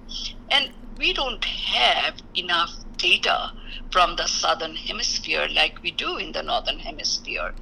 And 0.51 0.71
we 0.97 1.13
don't 1.13 1.43
have 1.45 2.15
enough 2.35 2.73
data 2.97 3.51
from 3.91 4.15
the 4.15 4.27
southern 4.27 4.75
hemisphere 4.75 5.47
like 5.53 5.81
we 5.83 5.91
do 5.91 6.17
in 6.17 6.31
the 6.31 6.41
northern 6.43 6.79
hemisphere 6.79 7.53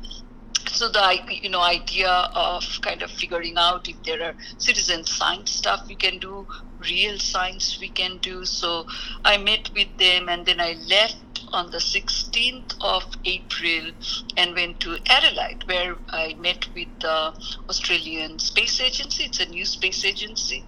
so 0.67 0.89
the 0.89 1.19
you 1.29 1.49
know 1.49 1.61
idea 1.61 2.09
of 2.33 2.63
kind 2.81 3.01
of 3.01 3.11
figuring 3.11 3.55
out 3.57 3.87
if 3.87 4.01
there 4.03 4.21
are 4.23 4.35
citizen 4.57 5.03
science 5.03 5.51
stuff 5.51 5.85
we 5.87 5.95
can 5.95 6.17
do 6.19 6.47
real 6.79 7.17
science 7.19 7.77
we 7.79 7.89
can 7.89 8.17
do 8.19 8.45
so 8.45 8.85
i 9.25 9.37
met 9.37 9.69
with 9.75 9.97
them 9.97 10.29
and 10.29 10.45
then 10.45 10.59
i 10.59 10.73
left 10.87 11.23
on 11.53 11.69
the 11.69 11.77
16th 11.77 12.73
of 12.81 13.03
April 13.25 13.91
and 14.37 14.55
went 14.55 14.79
to 14.79 14.97
Adelaide, 15.07 15.63
where 15.67 15.95
I 16.09 16.33
met 16.39 16.67
with 16.73 16.87
the 16.99 17.33
Australian 17.69 18.39
Space 18.39 18.81
Agency. 18.81 19.25
It's 19.25 19.39
a 19.39 19.45
new 19.45 19.63
space 19.63 20.03
agency. 20.03 20.65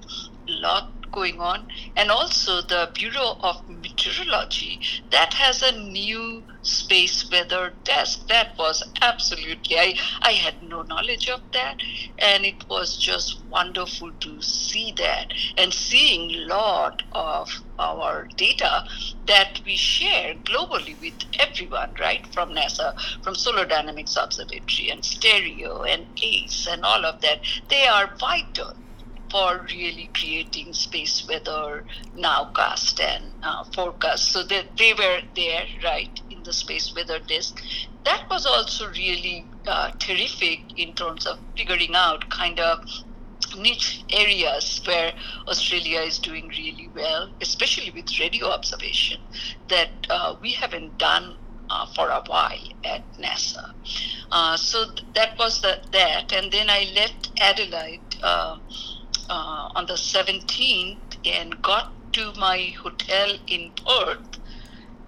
Lot 0.48 1.05
going 1.16 1.40
on, 1.40 1.66
and 1.96 2.12
also 2.12 2.62
the 2.62 2.92
Bureau 2.94 3.38
of 3.40 3.68
Meteorology 3.70 4.82
that 5.12 5.34
has 5.34 5.64
a 5.64 5.72
new 5.72 6.44
space 6.62 7.32
weather 7.32 7.74
desk. 7.86 8.28
That 8.28 8.58
was 8.60 8.84
absolutely, 9.02 9.80
I, 9.80 9.96
I 10.22 10.34
had 10.34 10.62
no 10.62 10.82
knowledge 10.82 11.30
of 11.30 11.40
that, 11.54 11.78
and 12.20 12.46
it 12.46 12.68
was 12.70 12.98
just 12.98 13.44
wonderful 13.46 14.12
to 14.12 14.42
see 14.42 14.94
that 14.98 15.34
and 15.58 15.74
seeing 15.74 16.32
a 16.32 16.48
lot 16.48 17.02
of 17.14 17.50
our 17.80 18.28
data 18.36 18.84
that 19.26 19.62
we 19.66 19.76
share 19.76 20.36
globally 20.44 21.00
with 21.00 21.14
everyone, 21.40 21.92
right? 22.00 22.28
From 22.34 22.52
NASA, 22.52 22.94
from 23.24 23.36
Solar 23.36 23.66
Dynamics 23.66 24.18
Observatory 24.22 24.90
and 24.90 25.04
Stereo 25.04 25.84
and 25.84 26.06
ACE 26.22 26.68
and 26.70 26.84
all 26.84 27.06
of 27.06 27.22
that. 27.22 27.40
They 27.70 27.88
are 27.88 28.16
vital 28.20 28.76
for 29.30 29.66
really 29.72 30.10
creating 30.14 30.74
space 30.74 31.28
weather 31.28 31.84
nowcast 32.18 33.00
and 33.00 33.34
uh, 33.44 33.64
forecast. 33.74 34.32
So 34.32 34.44
that 34.44 34.78
they 34.78 34.94
were 34.94 35.20
there, 35.36 35.66
right, 35.84 36.20
in 36.30 36.44
the 36.44 36.54
space 36.54 36.94
weather 36.96 37.20
disk. 37.20 37.62
That 38.04 38.24
was 38.30 38.46
also 38.46 38.90
really 38.90 39.46
uh, 39.68 39.92
terrific 40.00 40.78
in 40.78 40.94
terms 40.94 41.26
of 41.26 41.40
figuring 41.58 41.96
out 41.96 42.30
kind 42.30 42.60
of 42.60 42.80
niche 43.58 44.04
areas 44.12 44.82
where 44.86 45.14
Australia 45.48 46.00
is 46.02 46.20
doing 46.20 46.48
really 46.50 46.90
well, 46.94 47.30
especially 47.42 47.92
with 47.92 48.20
radio 48.20 48.48
observation 48.48 49.20
that 49.70 49.90
uh, 50.10 50.36
we 50.42 50.52
haven't 50.54 50.98
done 50.98 51.36
uh, 51.70 51.86
for 51.96 52.10
a 52.10 52.22
while 52.28 52.68
at 52.84 53.02
NASA. 53.18 53.72
Uh, 54.32 54.58
so 54.58 54.86
th- 54.86 55.08
that 55.14 55.38
was 55.40 55.62
the, 55.62 55.78
that, 55.92 56.32
and 56.34 56.52
then 56.52 56.70
I 56.70 56.92
left 56.96 57.32
Adelaide 57.40 58.02
uh, 59.30 59.70
on 59.76 59.86
the 59.86 59.94
17th 59.94 60.98
and 61.26 61.62
got 61.62 61.92
to 62.14 62.34
my 62.38 62.74
hotel 62.82 63.36
in 63.48 63.72
Perth 63.86 64.40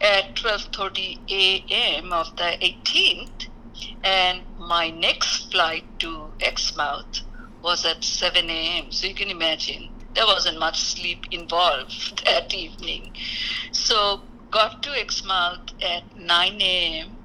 at 0.02 0.36
12:30 0.36 1.20
a.m. 1.30 2.14
of 2.14 2.28
the 2.38 2.58
18th, 2.62 3.48
and 4.04 4.42
my 4.60 4.90
next 4.90 5.52
flight 5.52 5.86
to 6.00 6.32
Exmouth 6.42 7.22
was 7.64 7.86
at 7.86 8.04
7 8.04 8.50
a.m. 8.50 8.92
So 8.92 9.08
you 9.08 9.16
can 9.16 9.30
imagine 9.30 9.90
there 10.16 10.26
wasn't 10.26 10.60
much 10.60 10.80
sleep 10.80 11.26
involved 11.32 12.24
that 12.26 12.54
evening. 12.54 13.12
So 13.72 14.22
got 14.52 14.84
to 14.84 14.92
Exmouth 14.92 15.74
at 15.82 16.04
9 16.16 16.62
a.m 16.62 17.17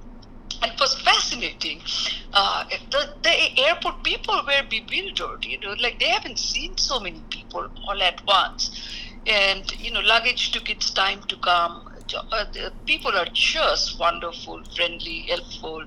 it 0.63 0.81
was 0.81 1.01
fascinating. 1.01 1.81
Uh, 2.33 2.65
the, 2.91 3.09
the 3.23 3.61
airport 3.61 4.03
people 4.05 4.41
were 4.47 4.63
bewildered, 4.69 5.45
you 5.45 5.59
know, 5.61 5.75
like 5.81 5.99
they 5.99 6.09
haven't 6.09 6.39
seen 6.39 6.77
so 6.77 7.01
many 7.01 7.21
people 7.31 7.69
all 7.87 8.03
at 8.03 8.25
once. 8.27 8.71
And, 9.27 9.65
you 9.81 9.93
know, 9.93 10.01
luggage 10.01 10.51
took 10.51 10.69
its 10.69 10.91
time 10.91 11.23
to 11.29 11.37
come. 11.37 11.83
Uh, 12.33 12.45
people 12.87 13.17
are 13.17 13.27
just 13.33 13.99
wonderful, 13.99 14.63
friendly, 14.75 15.27
helpful. 15.29 15.85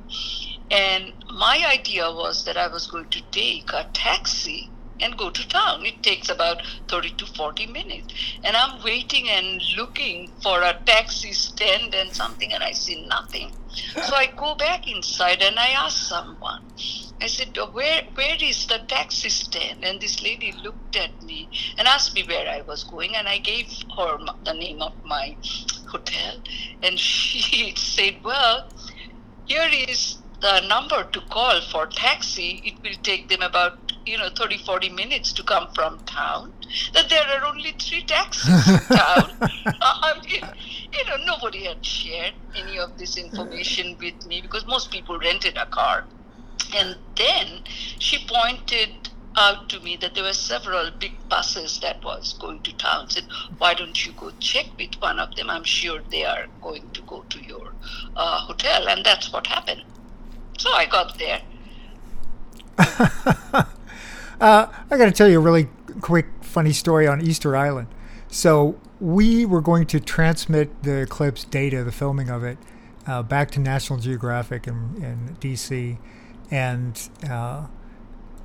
And 0.71 1.13
my 1.33 1.65
idea 1.67 2.09
was 2.11 2.45
that 2.45 2.57
I 2.57 2.67
was 2.67 2.87
going 2.87 3.09
to 3.09 3.21
take 3.31 3.71
a 3.73 3.87
taxi 3.93 4.69
and 5.01 5.17
go 5.17 5.29
to 5.29 5.47
town. 5.47 5.85
It 5.85 6.01
takes 6.03 6.29
about 6.29 6.61
30 6.87 7.11
to 7.17 7.25
40 7.25 7.67
minutes. 7.67 8.13
And 8.43 8.55
I'm 8.55 8.83
waiting 8.83 9.29
and 9.29 9.61
looking 9.77 10.29
for 10.41 10.61
a 10.61 10.75
taxi 10.85 11.33
stand 11.33 11.93
and 11.93 12.13
something, 12.13 12.51
and 12.53 12.63
I 12.63 12.71
see 12.71 13.05
nothing. 13.07 13.51
So 13.93 14.15
I 14.15 14.27
go 14.37 14.55
back 14.55 14.87
inside 14.87 15.41
and 15.41 15.59
I 15.59 15.69
ask 15.69 16.07
someone. 16.07 16.61
I 17.21 17.27
said, 17.27 17.57
where, 17.73 18.01
where 18.13 18.37
is 18.41 18.65
the 18.67 18.79
taxi 18.87 19.29
stand? 19.29 19.83
And 19.83 19.99
this 19.99 20.21
lady 20.21 20.53
looked 20.63 20.95
at 20.95 21.21
me 21.21 21.49
and 21.77 21.87
asked 21.87 22.13
me 22.15 22.23
where 22.27 22.47
I 22.47 22.61
was 22.61 22.83
going. 22.83 23.15
And 23.15 23.27
I 23.27 23.39
gave 23.39 23.67
her 23.97 24.17
the 24.45 24.53
name 24.53 24.81
of 24.81 24.93
my 25.03 25.37
hotel. 25.87 26.35
And 26.83 26.99
she 26.99 27.73
said, 27.75 28.17
well, 28.23 28.63
here 29.45 29.69
is 29.87 30.17
the 30.41 30.61
number 30.67 31.03
to 31.03 31.21
call 31.21 31.61
for 31.61 31.87
taxi. 31.87 32.61
It 32.63 32.81
will 32.83 32.97
take 33.03 33.29
them 33.29 33.41
about 33.41 33.93
you 34.05 34.17
know 34.17 34.29
30 34.29 34.57
40 34.59 34.89
minutes 34.89 35.33
to 35.33 35.43
come 35.43 35.67
from 35.73 35.99
town. 36.05 36.53
That 36.93 37.09
there 37.09 37.23
are 37.23 37.45
only 37.45 37.71
three 37.79 38.03
taxis 38.03 38.67
in 38.67 38.79
town. 38.97 39.31
I 39.41 40.21
mean 40.23 40.43
you 40.93 41.05
know 41.05 41.17
nobody 41.25 41.65
had 41.65 41.85
shared 41.85 42.33
any 42.55 42.77
of 42.77 42.97
this 42.97 43.17
information 43.17 43.97
with 43.99 44.25
me 44.27 44.41
because 44.41 44.65
most 44.65 44.91
people 44.91 45.17
rented 45.19 45.57
a 45.57 45.65
car. 45.65 46.05
And 46.75 46.97
then 47.15 47.61
she 47.99 48.25
pointed 48.27 49.09
out 49.37 49.69
to 49.69 49.79
me 49.81 49.97
that 49.97 50.15
there 50.15 50.23
were 50.23 50.33
several 50.33 50.91
big 50.91 51.13
buses 51.27 51.79
that 51.79 52.03
was 52.03 52.33
going 52.33 52.61
to 52.63 52.75
town. 52.77 53.09
Said 53.09 53.25
why 53.57 53.73
don't 53.73 54.05
you 54.05 54.13
go 54.13 54.31
check 54.39 54.67
with 54.77 54.95
one 54.99 55.19
of 55.19 55.35
them? 55.35 55.49
I'm 55.49 55.63
sure 55.63 55.99
they 56.09 56.25
are 56.25 56.47
going 56.61 56.89
to 56.91 57.01
go 57.03 57.23
to 57.29 57.43
your 57.43 57.73
uh, 58.15 58.39
hotel. 58.39 58.87
And 58.87 59.05
that's 59.05 59.31
what 59.31 59.47
happened 59.47 59.83
so 60.57 60.71
i 60.71 60.85
got 60.85 61.17
there 61.17 61.41
Uh, 64.39 64.67
I 64.91 64.97
got 64.97 65.05
to 65.05 65.11
tell 65.11 65.29
you 65.29 65.39
a 65.39 65.41
really 65.41 65.69
quick, 66.01 66.27
funny 66.41 66.73
story 66.73 67.07
on 67.07 67.21
Easter 67.21 67.55
Island. 67.55 67.87
So 68.27 68.79
we 68.99 69.45
were 69.45 69.61
going 69.61 69.85
to 69.87 69.99
transmit 69.99 70.83
the 70.83 71.01
eclipse 71.01 71.43
data, 71.45 71.83
the 71.83 71.91
filming 71.91 72.29
of 72.29 72.43
it, 72.43 72.57
uh, 73.07 73.23
back 73.23 73.51
to 73.51 73.59
National 73.59 73.99
Geographic 73.99 74.67
in, 74.67 75.01
in 75.01 75.37
DC, 75.39 75.97
and 76.51 77.09
uh, 77.29 77.67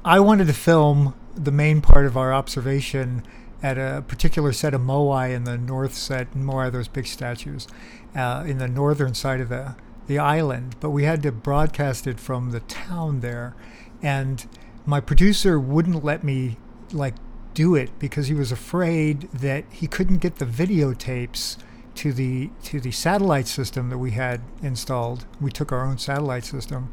I 0.05 0.21
wanted 0.21 0.47
to 0.47 0.53
film 0.53 1.15
the 1.35 1.53
main 1.53 1.81
part 1.81 2.07
of 2.07 2.17
our 2.17 2.33
observation 2.33 3.25
at 3.63 3.77
a 3.77 4.03
particular 4.07 4.53
set 4.53 4.73
of 4.73 4.81
moai 4.81 5.35
in 5.35 5.45
the 5.45 5.59
north 5.59 5.95
set 5.95 6.33
moai 6.33 6.73
those 6.73 6.89
big 6.89 7.07
statues 7.07 7.69
uh, 8.17 8.43
in 8.47 8.57
the 8.57 8.67
northern 8.67 9.13
side 9.13 9.39
of 9.39 9.51
the 9.51 9.77
the 10.11 10.19
island 10.19 10.75
but 10.81 10.91
we 10.91 11.05
had 11.05 11.23
to 11.23 11.33
broadcast 11.33 12.07
it 12.07 12.19
from 12.19 12.51
the 12.51 12.61
town 12.61 13.21
there 13.21 13.55
and 14.03 14.47
my 14.85 15.01
producer 15.01 15.59
wouldn't 15.59 16.05
let 16.05 16.25
me 16.25 16.57
like 16.93 17.15
do 17.55 17.75
it 17.75 17.91
because 17.99 18.29
he 18.29 18.35
was 18.35 18.53
afraid 18.53 19.23
that 19.33 19.65
he 19.71 19.87
couldn't 19.87 20.19
get 20.19 20.37
the 20.37 20.45
videotapes 20.45 21.57
to 21.95 22.13
the 22.13 22.51
to 22.63 22.81
the 22.81 22.91
satellite 22.91 23.47
system 23.47 23.91
that 23.91 23.99
we 23.99 24.13
had 24.13 24.41
installed. 24.63 25.27
We 25.41 25.51
took 25.51 25.73
our 25.73 25.85
own 25.85 25.99
satellite 25.99 26.45
system 26.45 26.93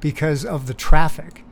because 0.00 0.44
of 0.44 0.66
the 0.66 0.74
traffic 0.74 1.44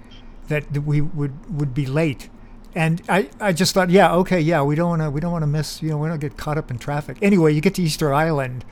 that 0.48 0.85
we 0.85 1.00
would 1.00 1.35
would 1.59 1.74
be 1.74 1.87
late. 1.87 2.29
And 2.74 3.00
I, 3.09 3.31
I 3.40 3.55
just 3.55 3.72
thought, 3.72 3.88
yeah, 3.88 4.12
okay, 4.16 4.38
yeah, 4.38 4.62
we 4.62 4.74
don't 4.74 4.90
want 4.90 5.02
to 5.02 5.11
we 5.11 5.20
don't 5.20 5.33
want 5.33 5.42
to 5.42 5.46
miss, 5.46 5.83
you 5.83 5.90
know, 5.90 5.98
we 5.98 6.09
don't 6.09 6.20
get 6.20 6.37
caught 6.37 6.59
up 6.59 6.70
in 6.70 6.79
traffic. 6.79 7.18
Anyway, 7.22 7.52
you 7.52 7.61
get 7.61 7.74
to 7.74 7.83
Easter 7.83 8.12
Island 8.12 8.64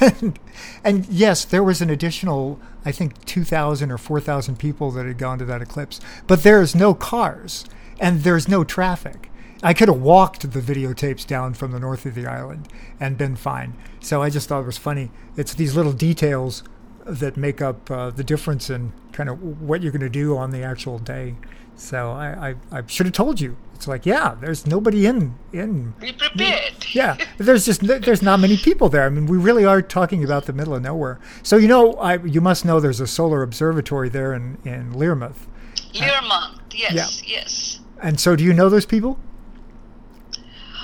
and, 0.00 0.38
and, 0.84 1.06
yes, 1.08 1.44
there 1.44 1.62
was 1.62 1.80
an 1.80 1.90
additional, 1.90 2.60
I 2.84 2.92
think, 2.92 3.24
2,000 3.24 3.90
or 3.90 3.98
4,000 3.98 4.58
people 4.58 4.90
that 4.92 5.06
had 5.06 5.18
gone 5.18 5.38
to 5.38 5.44
that 5.46 5.62
eclipse. 5.62 6.00
But 6.26 6.42
there's 6.42 6.74
no 6.74 6.94
cars 6.94 7.64
and 7.98 8.22
there's 8.22 8.48
no 8.48 8.64
traffic. 8.64 9.30
I 9.62 9.74
could 9.74 9.88
have 9.88 10.00
walked 10.00 10.50
the 10.50 10.60
videotapes 10.60 11.26
down 11.26 11.52
from 11.52 11.72
the 11.72 11.80
north 11.80 12.06
of 12.06 12.14
the 12.14 12.26
island 12.26 12.68
and 12.98 13.18
been 13.18 13.36
fine. 13.36 13.74
So 14.00 14.22
I 14.22 14.30
just 14.30 14.48
thought 14.48 14.62
it 14.62 14.66
was 14.66 14.78
funny. 14.78 15.10
It's 15.36 15.52
these 15.52 15.76
little 15.76 15.92
details 15.92 16.64
that 17.04 17.36
make 17.36 17.60
up 17.60 17.90
uh, 17.90 18.10
the 18.10 18.24
difference 18.24 18.70
in 18.70 18.92
kind 19.12 19.28
of 19.28 19.60
what 19.60 19.82
you're 19.82 19.92
going 19.92 20.00
to 20.00 20.08
do 20.08 20.36
on 20.36 20.50
the 20.50 20.62
actual 20.62 20.98
day. 20.98 21.34
So 21.76 22.10
I, 22.10 22.50
I, 22.50 22.78
I 22.78 22.82
should 22.86 23.06
have 23.06 23.14
told 23.14 23.40
you 23.40 23.56
it's 23.80 23.88
like, 23.88 24.04
yeah, 24.04 24.34
there's 24.38 24.66
nobody 24.66 25.06
in 25.06 25.36
in. 25.54 25.92
Be 25.92 26.12
prepared. 26.12 26.74
Yeah, 26.92 27.16
there's 27.38 27.64
just 27.66 27.86
there's 27.86 28.20
not 28.20 28.40
many 28.40 28.56
people 28.56 28.88
there. 28.88 29.06
I 29.06 29.10
mean, 29.10 29.26
we 29.26 29.38
really 29.38 29.64
are 29.64 29.80
talking 29.80 30.24
about 30.24 30.46
the 30.46 30.52
middle 30.52 30.74
of 30.74 30.82
nowhere. 30.82 31.20
So 31.44 31.56
you 31.56 31.68
know, 31.68 31.94
I 31.94 32.16
you 32.16 32.40
must 32.40 32.64
know 32.64 32.80
there's 32.80 33.00
a 33.00 33.06
solar 33.06 33.42
observatory 33.42 34.08
there 34.08 34.34
in 34.34 34.58
in 34.64 34.92
Learmonth. 34.92 35.46
Learmonth, 35.94 36.58
yes, 36.72 37.22
yeah. 37.22 37.38
yes. 37.38 37.80
And 38.02 38.18
so, 38.18 38.34
do 38.34 38.42
you 38.42 38.52
know 38.52 38.68
those 38.68 38.84
people? 38.84 39.18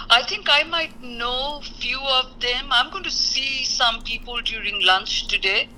I 0.08 0.22
think 0.22 0.46
I 0.48 0.62
might 0.62 1.02
know 1.02 1.60
few 1.78 1.98
of 2.00 2.40
them. 2.40 2.68
I'm 2.70 2.90
going 2.90 3.04
to 3.04 3.10
see 3.10 3.64
some 3.64 4.02
people 4.02 4.40
during 4.42 4.82
lunch 4.86 5.26
today. 5.26 5.68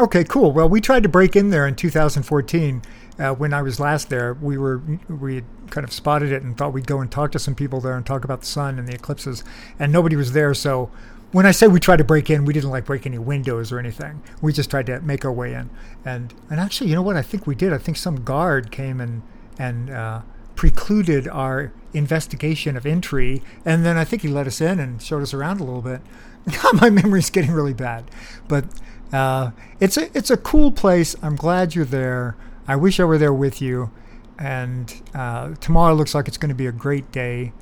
Okay, 0.00 0.24
cool. 0.24 0.50
Well, 0.52 0.68
we 0.68 0.80
tried 0.80 1.04
to 1.04 1.08
break 1.08 1.36
in 1.36 1.50
there 1.50 1.66
in 1.68 1.76
2014 1.76 2.82
uh, 3.18 3.34
when 3.34 3.54
I 3.54 3.62
was 3.62 3.78
last 3.78 4.10
there. 4.10 4.34
We 4.34 4.58
were 4.58 4.82
we 5.08 5.36
had 5.36 5.44
kind 5.70 5.84
of 5.84 5.92
spotted 5.92 6.32
it 6.32 6.42
and 6.42 6.56
thought 6.56 6.72
we'd 6.72 6.86
go 6.86 7.00
and 7.00 7.10
talk 7.10 7.32
to 7.32 7.38
some 7.38 7.54
people 7.54 7.80
there 7.80 7.96
and 7.96 8.04
talk 8.04 8.24
about 8.24 8.40
the 8.40 8.46
sun 8.46 8.78
and 8.78 8.88
the 8.88 8.94
eclipses, 8.94 9.44
and 9.78 9.92
nobody 9.92 10.16
was 10.16 10.32
there. 10.32 10.54
So 10.54 10.90
when 11.32 11.46
I 11.46 11.50
say 11.50 11.66
we 11.66 11.80
tried 11.80 11.96
to 11.96 12.04
break 12.04 12.30
in, 12.30 12.44
we 12.44 12.52
didn't 12.52 12.70
like 12.70 12.84
break 12.84 13.06
any 13.06 13.18
windows 13.18 13.72
or 13.72 13.80
anything. 13.80 14.22
We 14.40 14.52
just 14.52 14.70
tried 14.70 14.86
to 14.86 15.00
make 15.00 15.24
our 15.24 15.32
way 15.32 15.52
in. 15.52 15.68
And 16.04 16.32
and 16.48 16.60
actually, 16.60 16.90
you 16.90 16.94
know 16.94 17.02
what? 17.02 17.16
I 17.16 17.22
think 17.22 17.46
we 17.46 17.56
did. 17.56 17.72
I 17.72 17.78
think 17.78 17.96
some 17.96 18.22
guard 18.22 18.70
came 18.70 19.00
and 19.00 19.22
and 19.58 19.90
uh, 19.90 20.22
precluded 20.54 21.26
our 21.26 21.72
investigation 21.92 22.76
of 22.76 22.86
entry, 22.86 23.42
and 23.64 23.84
then 23.84 23.96
I 23.96 24.04
think 24.04 24.22
he 24.22 24.28
let 24.28 24.46
us 24.46 24.60
in 24.60 24.78
and 24.78 25.02
showed 25.02 25.22
us 25.22 25.34
around 25.34 25.60
a 25.60 25.64
little 25.64 25.82
bit. 25.82 26.02
My 26.80 26.88
memory's 26.90 27.30
getting 27.30 27.50
really 27.50 27.74
bad, 27.74 28.04
but 28.46 28.64
uh, 29.12 29.50
it's 29.80 29.96
a 29.96 30.16
it's 30.16 30.30
a 30.30 30.36
cool 30.36 30.70
place. 30.70 31.16
I'm 31.20 31.36
glad 31.36 31.74
you're 31.74 31.84
there. 31.84 32.36
I 32.68 32.76
wish 32.76 33.00
I 33.00 33.04
were 33.04 33.18
there 33.18 33.34
with 33.34 33.60
you. 33.60 33.90
And 34.38 35.02
uh, 35.14 35.54
tomorrow 35.54 35.94
looks 35.94 36.14
like 36.14 36.28
it's 36.28 36.38
going 36.38 36.48
to 36.50 36.54
be 36.54 36.66
a 36.66 36.72
great 36.72 37.10
day. 37.12 37.52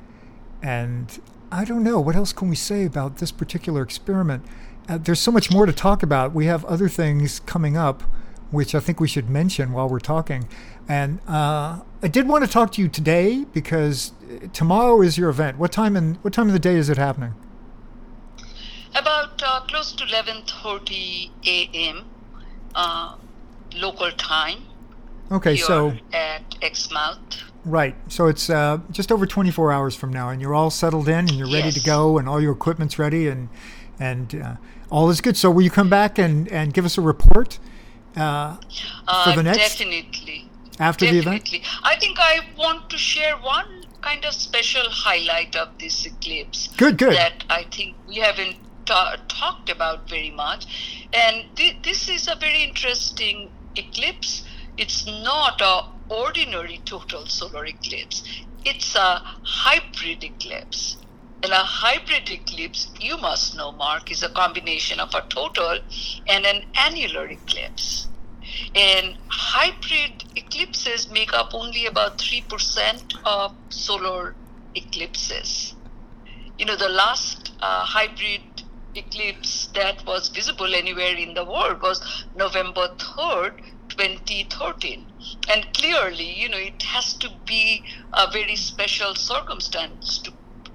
And 0.61 1.19
I 1.51 1.65
don't 1.65 1.83
know 1.83 1.99
what 1.99 2.15
else 2.15 2.33
can 2.33 2.49
we 2.49 2.55
say 2.55 2.85
about 2.85 3.17
this 3.17 3.31
particular 3.31 3.81
experiment. 3.81 4.45
Uh, 4.89 4.97
there's 4.97 5.19
so 5.19 5.31
much 5.31 5.51
more 5.51 5.65
to 5.65 5.73
talk 5.73 6.03
about. 6.03 6.33
We 6.33 6.45
have 6.47 6.65
other 6.65 6.89
things 6.89 7.39
coming 7.41 7.77
up, 7.77 8.03
which 8.51 8.73
I 8.75 8.79
think 8.79 8.99
we 8.99 9.07
should 9.07 9.29
mention 9.29 9.71
while 9.71 9.87
we're 9.87 9.99
talking. 9.99 10.47
And 10.87 11.19
uh, 11.27 11.81
I 12.01 12.07
did 12.07 12.27
want 12.27 12.43
to 12.43 12.49
talk 12.49 12.71
to 12.73 12.81
you 12.81 12.89
today 12.89 13.45
because 13.53 14.11
tomorrow 14.51 15.01
is 15.01 15.17
your 15.17 15.29
event. 15.29 15.57
What 15.57 15.71
time 15.71 15.95
in 15.95 16.15
what 16.15 16.33
time 16.33 16.47
of 16.47 16.53
the 16.53 16.59
day 16.59 16.75
is 16.75 16.89
it 16.89 16.97
happening? 16.97 17.33
About 18.95 19.41
uh, 19.43 19.61
close 19.67 19.93
to 19.93 20.05
11:30 20.05 21.31
a.m. 21.45 22.05
Uh, 22.75 23.15
local 23.75 24.11
time. 24.11 24.63
Okay, 25.33 25.57
so 25.57 25.93
at 26.13 26.43
Exmouth. 26.61 27.17
Right. 27.65 27.95
So 28.11 28.27
it's 28.27 28.49
uh, 28.49 28.79
just 28.91 29.11
over 29.11 29.25
24 29.25 29.71
hours 29.71 29.95
from 29.95 30.11
now, 30.11 30.29
and 30.29 30.41
you're 30.41 30.53
all 30.53 30.69
settled 30.69 31.07
in, 31.07 31.19
and 31.19 31.31
you're 31.31 31.47
ready 31.47 31.69
yes. 31.69 31.75
to 31.75 31.83
go, 31.83 32.17
and 32.17 32.29
all 32.29 32.39
your 32.39 32.51
equipment's 32.51 32.99
ready, 32.99 33.27
and 33.27 33.49
and 33.99 34.35
uh, 34.35 34.55
all 34.91 35.09
is 35.09 35.21
good. 35.21 35.37
So 35.37 35.49
will 35.49 35.63
you 35.63 35.71
come 35.71 35.89
back 35.89 36.19
and, 36.19 36.47
and 36.49 36.73
give 36.73 36.85
us 36.85 36.97
a 36.97 37.01
report 37.01 37.57
uh, 38.15 38.57
for 39.23 39.35
the 39.35 39.43
next? 39.43 39.77
Definitely. 39.77 40.49
After 40.79 41.05
definitely. 41.05 41.39
the 41.39 41.57
event. 41.57 41.67
I 41.83 41.95
think 41.95 42.17
I 42.19 42.39
want 42.57 42.89
to 42.89 42.97
share 42.97 43.37
one 43.37 43.85
kind 44.01 44.25
of 44.25 44.33
special 44.33 44.83
highlight 44.89 45.55
of 45.55 45.77
this 45.79 46.05
eclipse. 46.05 46.67
Good. 46.77 46.97
Good. 46.97 47.13
That 47.13 47.43
I 47.49 47.63
think 47.63 47.95
we 48.07 48.15
haven't 48.15 48.57
ta- 48.85 49.17
talked 49.29 49.69
about 49.69 50.09
very 50.09 50.31
much, 50.31 51.07
and 51.13 51.45
th- 51.55 51.77
this 51.81 52.09
is 52.09 52.27
a 52.27 52.35
very 52.35 52.63
interesting 52.63 53.49
eclipse 53.75 54.43
it's 54.77 55.05
not 55.05 55.61
a 55.61 55.85
ordinary 56.09 56.81
total 56.85 57.25
solar 57.27 57.65
eclipse. 57.65 58.23
It's 58.65 58.95
a 58.95 59.21
hybrid 59.43 60.23
eclipse. 60.23 60.97
And 61.43 61.51
a 61.51 61.57
hybrid 61.57 62.29
eclipse, 62.29 62.89
you 62.99 63.17
must 63.17 63.55
know, 63.57 63.73
Mark, 63.73 64.09
is 64.09 64.23
a 64.23 64.29
combination 64.29 64.99
of 64.99 65.13
a 65.13 65.21
total 65.29 65.79
and 66.27 66.45
an 66.45 66.63
annular 66.75 67.27
eclipse. 67.27 68.07
And 68.75 69.17
hybrid 69.27 70.23
eclipses 70.35 71.09
make 71.09 71.33
up 71.33 71.53
only 71.53 71.85
about 71.85 72.17
3% 72.17 73.15
of 73.25 73.53
solar 73.69 74.35
eclipses. 74.73 75.75
You 76.57 76.65
know, 76.65 76.77
the 76.77 76.89
last 76.89 77.51
uh, 77.59 77.83
hybrid 77.83 78.41
eclipse 78.95 79.67
that 79.73 80.05
was 80.05 80.29
visible 80.29 80.73
anywhere 80.73 81.15
in 81.15 81.33
the 81.33 81.43
world 81.43 81.81
was 81.81 82.25
November 82.35 82.87
3rd, 82.97 83.59
2013 83.97 85.05
and 85.49 85.73
clearly 85.73 86.31
you 86.39 86.49
know 86.49 86.57
it 86.57 86.81
has 86.83 87.13
to 87.13 87.29
be 87.45 87.83
a 88.13 88.29
very 88.31 88.55
special 88.55 89.15
circumstance 89.15 90.19
to, 90.19 90.31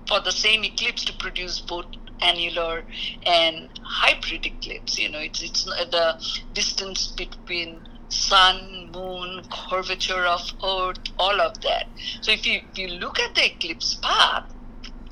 for 0.06 0.20
the 0.20 0.32
same 0.32 0.64
eclipse 0.64 1.04
to 1.04 1.12
produce 1.14 1.60
both 1.60 1.86
annular 2.20 2.84
and 3.26 3.68
hybrid 3.82 4.46
eclipse. 4.46 4.98
You 4.98 5.10
know 5.10 5.20
it's 5.20 5.42
it's 5.42 5.64
the 5.64 6.20
distance 6.52 7.08
between 7.08 7.86
sun 8.08 8.90
moon 8.92 9.42
curvature 9.50 10.24
of 10.24 10.40
earth 10.64 10.98
all 11.18 11.40
of 11.40 11.60
that. 11.62 11.86
So 12.20 12.32
if 12.32 12.46
you 12.46 12.60
if 12.70 12.78
you 12.78 12.88
look 12.88 13.18
at 13.20 13.34
the 13.34 13.46
eclipse 13.46 13.98
path 14.02 14.52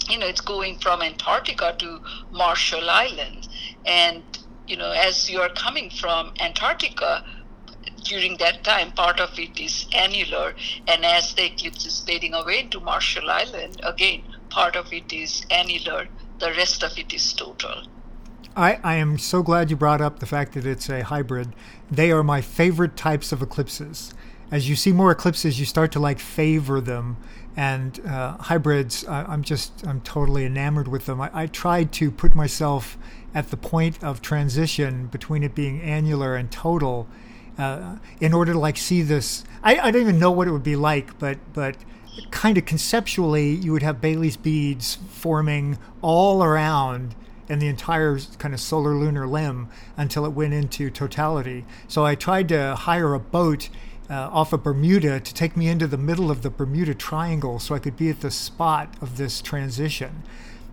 you 0.08 0.18
know 0.18 0.26
it's 0.26 0.40
going 0.40 0.78
from 0.78 1.02
antarctica 1.02 1.74
to 1.78 2.00
marshall 2.30 2.88
islands. 2.88 3.48
And 3.84 4.22
you 4.66 4.76
know 4.76 4.90
as 4.90 5.30
you 5.30 5.40
are 5.40 5.50
coming 5.50 5.90
from 5.90 6.32
antarctica 6.40 7.22
during 8.08 8.36
that 8.38 8.64
time, 8.64 8.92
part 8.92 9.20
of 9.20 9.38
it 9.38 9.58
is 9.58 9.86
annular, 9.92 10.54
and 10.86 11.04
as 11.04 11.34
the 11.34 11.46
eclipse 11.46 11.84
is 11.86 12.00
fading 12.00 12.34
away 12.34 12.60
into 12.60 12.80
Marshall 12.80 13.30
Island, 13.30 13.80
again, 13.82 14.22
part 14.50 14.76
of 14.76 14.92
it 14.92 15.12
is 15.12 15.44
annular, 15.50 16.08
the 16.38 16.50
rest 16.52 16.82
of 16.82 16.98
it 16.98 17.12
is 17.12 17.32
total. 17.32 17.86
I, 18.56 18.80
I 18.82 18.94
am 18.94 19.18
so 19.18 19.42
glad 19.42 19.70
you 19.70 19.76
brought 19.76 20.00
up 20.00 20.18
the 20.18 20.26
fact 20.26 20.54
that 20.54 20.64
it's 20.64 20.88
a 20.88 21.04
hybrid. 21.04 21.54
They 21.90 22.10
are 22.10 22.22
my 22.22 22.40
favorite 22.40 22.96
types 22.96 23.30
of 23.30 23.42
eclipses. 23.42 24.14
As 24.50 24.68
you 24.68 24.76
see 24.76 24.92
more 24.92 25.10
eclipses, 25.10 25.60
you 25.60 25.66
start 25.66 25.92
to 25.92 26.00
like 26.00 26.18
favor 26.18 26.80
them. 26.80 27.18
And 27.54 28.00
uh, 28.06 28.36
hybrids, 28.38 29.04
I, 29.06 29.32
am 29.32 29.42
just, 29.42 29.86
I'm 29.86 30.00
totally 30.00 30.46
enamored 30.46 30.88
with 30.88 31.06
them. 31.06 31.20
I, 31.20 31.30
I 31.34 31.46
tried 31.46 31.92
to 31.94 32.10
put 32.10 32.34
myself 32.34 32.96
at 33.34 33.50
the 33.50 33.56
point 33.56 34.02
of 34.02 34.22
transition 34.22 35.06
between 35.08 35.42
it 35.42 35.54
being 35.54 35.80
annular 35.82 36.36
and 36.36 36.50
total 36.50 37.08
uh, 37.58 37.96
in 38.20 38.32
order 38.32 38.52
to 38.52 38.58
like 38.58 38.76
see 38.76 39.02
this. 39.02 39.44
I, 39.62 39.78
I 39.78 39.90
don't 39.90 40.02
even 40.02 40.18
know 40.18 40.30
what 40.30 40.48
it 40.48 40.52
would 40.52 40.62
be 40.62 40.76
like, 40.76 41.18
but 41.18 41.38
but 41.52 41.76
kind 42.30 42.56
of 42.56 42.64
conceptually, 42.64 43.50
you 43.50 43.72
would 43.72 43.82
have 43.82 44.00
Baily's 44.00 44.36
beads 44.36 44.98
forming 45.10 45.78
all 46.02 46.42
around 46.42 47.14
in 47.48 47.58
the 47.58 47.68
entire 47.68 48.18
kind 48.38 48.54
of 48.54 48.60
solar 48.60 48.94
lunar 48.94 49.26
limb 49.26 49.68
until 49.96 50.24
it 50.24 50.30
went 50.30 50.52
into 50.52 50.90
totality. 50.90 51.64
So 51.86 52.04
I 52.04 52.14
tried 52.14 52.48
to 52.48 52.74
hire 52.74 53.14
a 53.14 53.20
boat 53.20 53.68
uh, 54.08 54.14
off 54.32 54.52
of 54.52 54.62
Bermuda 54.62 55.20
to 55.20 55.34
take 55.34 55.56
me 55.56 55.68
into 55.68 55.86
the 55.86 55.98
middle 55.98 56.30
of 56.30 56.42
the 56.42 56.50
Bermuda 56.50 56.94
Triangle 56.94 57.58
so 57.58 57.74
I 57.74 57.78
could 57.78 57.96
be 57.96 58.08
at 58.08 58.20
the 58.20 58.30
spot 58.30 58.94
of 59.00 59.16
this 59.16 59.40
transition 59.40 60.22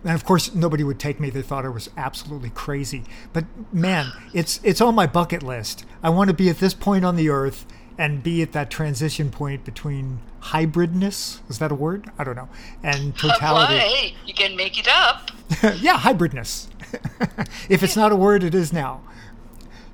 and 0.04 0.14
of 0.14 0.24
course 0.24 0.54
nobody 0.54 0.84
would 0.84 0.98
take 0.98 1.18
me. 1.18 1.30
They 1.30 1.42
thought 1.42 1.64
i 1.64 1.68
was 1.68 1.90
absolutely 1.96 2.50
crazy. 2.50 3.04
But 3.32 3.44
man 3.72 4.12
it's 4.32 4.60
it's 4.62 4.80
on 4.80 4.94
my 4.94 5.06
bucket 5.06 5.42
list. 5.42 5.84
I 6.02 6.10
want 6.10 6.28
to 6.28 6.34
be 6.34 6.48
at 6.48 6.58
this 6.58 6.74
point 6.74 7.04
on 7.04 7.16
the 7.16 7.28
earth 7.30 7.66
and 7.96 8.22
be 8.22 8.42
at 8.42 8.52
that 8.52 8.70
transition 8.70 9.30
point 9.30 9.64
between 9.64 10.18
hybridness 10.42 11.40
is 11.48 11.58
that 11.58 11.72
a 11.72 11.74
word? 11.74 12.10
I 12.18 12.24
don't 12.24 12.36
know. 12.36 12.48
And 12.82 13.16
totality. 13.18 13.74
Well, 13.74 13.88
hey, 13.88 14.14
you 14.26 14.34
can 14.34 14.56
make 14.56 14.78
it 14.78 14.88
up. 14.88 15.30
Yeah 15.80 15.98
hybridness. 15.98 16.68
If 17.68 17.82
it's 17.82 17.96
not 17.96 18.12
a 18.12 18.16
word 18.16 18.44
it 18.44 18.54
is 18.54 18.72
now. 18.72 19.00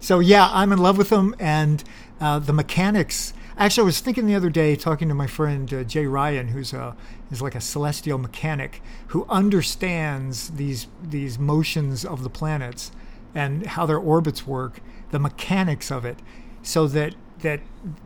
So 0.01 0.19
yeah 0.19 0.49
i'm 0.53 0.73
in 0.73 0.79
love 0.79 0.99
with 0.99 1.11
them 1.11 1.35
and 1.39 1.83
uh, 2.21 2.39
the 2.39 2.53
mechanics 2.53 3.33
Actually, 3.61 3.83
I 3.83 3.85
was 3.85 4.01
thinking 4.01 4.27
the 4.27 4.35
other 4.35 4.49
day, 4.49 4.75
talking 4.75 5.07
to 5.09 5.15
my 5.15 5.27
friend 5.27 5.73
uh, 5.75 5.85
Jay 5.85 6.07
Ryan, 6.07 6.49
who's 6.49 6.73
a 6.73 6.97
is 7.31 7.43
like 7.43 7.55
a 7.55 7.61
celestial 7.61 8.17
mechanic 8.17 8.81
who 9.09 9.27
understands 9.29 10.53
these 10.53 10.87
these 11.03 11.39
motions 11.39 12.03
of 12.03 12.23
the 12.23 12.31
planets 12.31 12.91
and 13.35 13.67
how 13.67 13.85
their 13.85 13.99
orbits 13.99 14.47
work, 14.47 14.81
the 15.11 15.19
mechanics 15.19 15.91
of 15.91 16.07
it, 16.07 16.21
so 16.63 16.87
that 16.89 17.15
that 17.41 17.61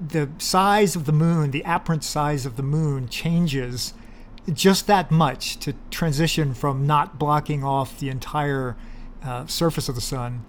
the 0.05 0.29
size 0.39 0.97
of 0.97 1.05
the 1.05 1.13
moon, 1.13 1.53
the 1.53 1.63
apparent 1.65 2.03
size 2.03 2.45
of 2.45 2.57
the 2.57 2.65
moon, 2.65 3.09
changes 3.09 3.95
just 4.53 4.89
that 4.89 5.13
much 5.13 5.57
to 5.59 5.73
transition 5.89 6.53
from 6.53 6.85
not 6.85 7.17
blocking 7.17 7.63
off 7.63 8.01
the 8.01 8.09
entire 8.09 8.77
uh, 9.23 9.47
surface 9.47 9.89
of 9.89 9.95
the 9.95 10.01
sun 10.01 10.45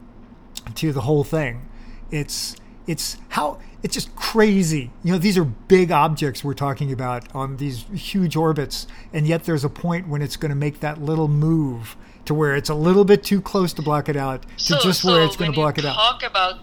to 0.74 0.92
the 0.92 1.02
whole 1.02 1.24
thing. 1.24 1.70
It's 2.10 2.56
it's 2.88 3.18
how 3.30 3.60
it's 3.84 3.94
just 3.94 4.16
crazy. 4.16 4.92
You 5.04 5.14
know, 5.14 5.18
these 5.20 5.38
are 5.38 5.44
big 5.46 5.92
objects 5.92 6.44
we're 6.44 6.54
talking 6.54 6.92
about 6.92 7.34
on 7.36 7.58
these 7.58 7.86
huge 7.94 8.36
orbits, 8.36 8.88
and 9.14 9.28
yet 9.28 9.44
there's 9.44 9.64
a 9.64 9.70
point 9.70 10.08
when 10.08 10.22
it's 10.22 10.38
going 10.38 10.50
to 10.50 10.56
make 10.56 10.80
that 10.80 11.02
little 11.02 11.28
move 11.28 11.96
to 12.26 12.34
where 12.34 12.56
it's 12.56 12.70
a 12.70 12.76
little 12.76 13.06
bit 13.06 13.24
too 13.24 13.42
close 13.42 13.74
to 13.74 13.82
block 13.82 14.10
it 14.10 14.16
out 14.16 14.42
to 14.42 14.48
so, 14.58 14.80
just 14.80 15.02
so 15.02 15.12
where 15.12 15.24
it's 15.24 15.36
going 15.36 15.52
to 15.52 15.56
block 15.56 15.78
it 15.78 15.86
out. 15.86 15.96
Talk 15.96 16.24
about 16.24 16.60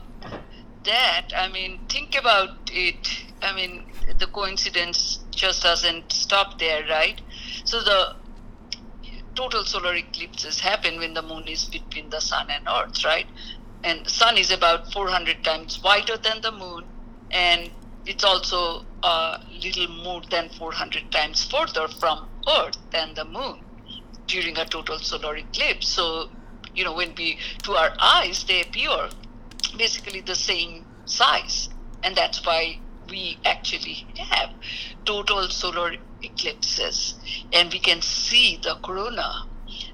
that. 0.84 1.28
I 1.36 1.48
mean, 1.48 1.80
think 1.88 2.18
about 2.18 2.70
it. 2.72 3.24
I 3.40 3.54
mean, 3.54 3.84
the 4.18 4.26
coincidence 4.26 5.20
just 5.30 5.62
doesn't 5.62 6.12
stop 6.12 6.58
there, 6.58 6.84
right? 6.88 7.20
So 7.64 7.82
the 7.82 8.16
total 9.34 9.64
solar 9.64 9.94
eclipses 9.94 10.60
happen 10.60 10.98
when 10.98 11.14
the 11.14 11.22
moon 11.22 11.44
is 11.46 11.64
between 11.66 12.10
the 12.10 12.20
sun 12.20 12.48
and 12.50 12.66
earth, 12.68 13.04
right? 13.04 13.26
And 13.84 14.06
the 14.06 14.10
sun 14.10 14.38
is 14.38 14.50
about 14.50 14.92
400 14.92 15.42
times 15.42 15.82
wider 15.82 16.16
than 16.16 16.40
the 16.40 16.52
moon, 16.52 16.84
and 17.30 17.70
it's 18.06 18.24
also 18.24 18.84
a 19.02 19.40
little 19.62 19.88
more 19.88 20.22
than 20.30 20.48
400 20.50 21.10
times 21.10 21.44
further 21.44 21.88
from 21.88 22.28
earth 22.48 22.78
than 22.90 23.14
the 23.14 23.24
moon 23.24 23.60
during 24.26 24.56
a 24.58 24.64
total 24.64 24.98
solar 24.98 25.36
eclipse. 25.36 25.88
So, 25.88 26.30
you 26.74 26.84
know, 26.84 26.94
when 26.94 27.14
we, 27.16 27.38
to 27.64 27.72
our 27.72 27.92
eyes, 28.00 28.44
they 28.44 28.62
appear 28.62 29.08
basically 29.76 30.20
the 30.20 30.34
same 30.34 30.84
size. 31.04 31.68
And 32.02 32.16
that's 32.16 32.44
why 32.44 32.78
we 33.08 33.38
actually 33.44 34.06
have 34.18 34.50
total 35.04 35.48
solar 35.48 35.94
eclipses 36.22 37.14
and 37.52 37.72
we 37.72 37.78
can 37.78 38.00
see 38.00 38.58
the 38.62 38.74
corona. 38.82 39.46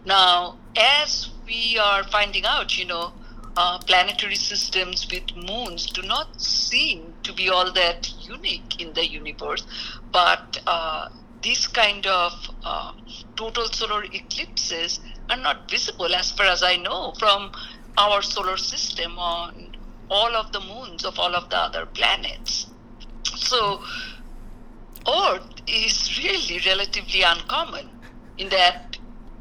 Now, 0.05 0.57
as 0.77 1.31
we 1.47 1.79
are 1.79 2.05
finding 2.05 2.45
out, 2.45 2.79
you 2.79 2.85
know, 2.85 3.13
uh, 3.59 3.77
planetary 3.79 4.37
systems 4.37 5.11
with 5.11 5.35
moons 5.35 5.87
do 5.87 6.01
not 6.03 6.41
seem 6.41 7.13
to 7.25 7.33
be 7.33 7.49
all 7.49 7.73
that 7.73 8.09
unique 8.21 8.81
in 8.81 8.93
the 8.93 9.05
universe, 9.05 9.67
but 10.13 10.63
uh, 10.69 11.09
these 11.43 11.67
kind 11.67 12.07
of 12.07 12.33
uh, 12.65 12.93
total 13.35 13.65
solar 13.67 14.05
eclipses 14.05 15.01
are 15.29 15.37
not 15.37 15.69
visible, 15.69 16.15
as 16.15 16.31
far 16.31 16.47
as 16.47 16.63
I 16.63 16.77
know, 16.77 17.13
from 17.19 17.51
our 17.97 18.23
solar 18.23 18.57
system 18.57 19.19
on 19.19 19.77
all 20.09 20.37
of 20.37 20.53
the 20.53 20.61
moons 20.61 21.05
of 21.05 21.19
all 21.19 21.35
of 21.35 21.51
the 21.51 21.59
other 21.59 21.85
planets. 21.85 22.69
So, 23.25 23.83
Earth 25.05 25.63
is 25.67 26.17
really 26.23 26.61
relatively 26.65 27.23
uncommon 27.23 27.89
in 28.39 28.51
that 28.51 28.99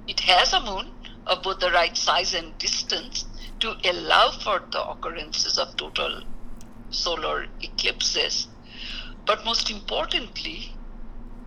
it 0.08 0.22
has 0.22 0.54
a 0.54 0.60
moon 0.60 0.88
of 1.28 1.44
both 1.44 1.60
the 1.60 1.70
right 1.70 1.96
size 1.96 2.34
and 2.34 2.58
distance 2.58 3.26
to 3.60 3.76
allow 3.90 4.32
for 4.32 4.62
the 4.72 4.88
occurrences 4.88 5.58
of 5.58 5.76
total 5.78 6.22
solar 6.90 7.48
eclipses. 7.62 8.48
But 9.26 9.44
most 9.44 9.70
importantly, 9.70 10.74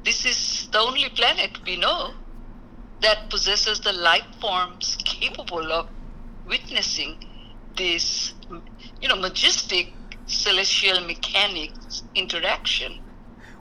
this 0.05 0.25
is 0.25 0.69
the 0.73 0.79
only 0.79 1.09
planet 1.11 1.59
we 1.65 1.77
know 1.77 2.15
that 3.01 3.31
possesses 3.31 3.81
the 3.81 3.93
life 3.93 4.27
forms 4.41 4.97
capable 5.05 5.73
of 5.73 5.89
witnessing 6.47 7.25
this, 7.77 8.35
you 9.01 9.09
know, 9.09 9.17
majestic 9.17 9.93
celestial 10.27 11.01
mechanics 11.01 12.03
interaction. 12.15 13.01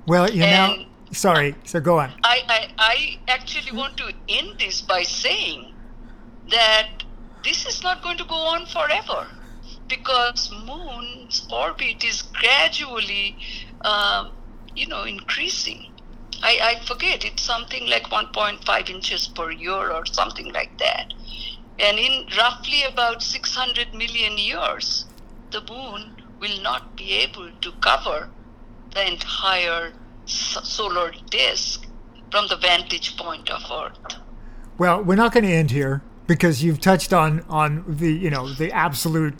Well, 0.06 0.30
you 0.30 0.44
and 0.44 0.82
know, 0.82 0.86
sorry, 1.12 1.56
so 1.64 1.80
go 1.80 2.00
on. 2.00 2.12
I, 2.24 2.42
I, 2.48 2.74
I 2.78 3.20
actually 3.28 3.76
want 3.78 3.98
to 3.98 4.12
end 4.28 4.60
this 4.60 4.82
by 4.82 5.04
saying 5.04 5.74
that 6.50 7.04
this 7.44 7.66
is 7.66 7.84
not 7.84 8.02
going 8.04 8.18
to 8.18 8.26
go 8.26 8.36
on 8.36 8.66
forever 8.66 9.28
because 9.88 10.52
moon's 10.66 11.48
orbit 11.52 12.04
is 12.04 12.22
gradually, 12.22 13.38
uh, 13.82 14.30
you 14.76 14.88
know, 14.88 15.04
increasing. 15.04 15.92
I, 16.42 16.60
I 16.62 16.86
forget, 16.86 17.26
it's 17.26 17.42
something 17.42 17.88
like 17.88 18.04
1.5 18.04 18.90
inches 18.90 19.28
per 19.28 19.52
year 19.52 19.92
or 19.92 20.06
something 20.06 20.54
like 20.54 20.78
that. 20.80 21.14
And 21.80 21.98
in 21.98 22.28
roughly 22.38 22.84
about 22.84 23.24
600 23.24 23.94
million 23.94 24.38
years, 24.38 25.06
the 25.52 25.62
moon 25.62 26.16
will 26.40 26.62
not 26.62 26.96
be 26.96 27.14
able 27.14 27.50
to 27.62 27.72
cover 27.82 28.30
the 28.94 29.08
entire 29.08 29.94
solar 30.26 31.12
disk 31.30 31.88
from 32.32 32.48
the 32.48 32.58
vantage 32.58 33.18
point 33.18 33.50
of 33.50 33.62
Earth. 33.72 34.20
Well, 34.78 35.04
we're 35.04 35.16
not 35.16 35.34
going 35.34 35.46
to 35.46 35.52
end 35.52 35.72
here 35.72 36.04
because 36.30 36.64
you've 36.64 36.80
touched 36.80 37.12
on 37.12 37.44
on 37.50 37.84
the 37.88 38.14
you 38.14 38.30
know 38.30 38.48
the 38.54 38.72
absolute 38.72 39.34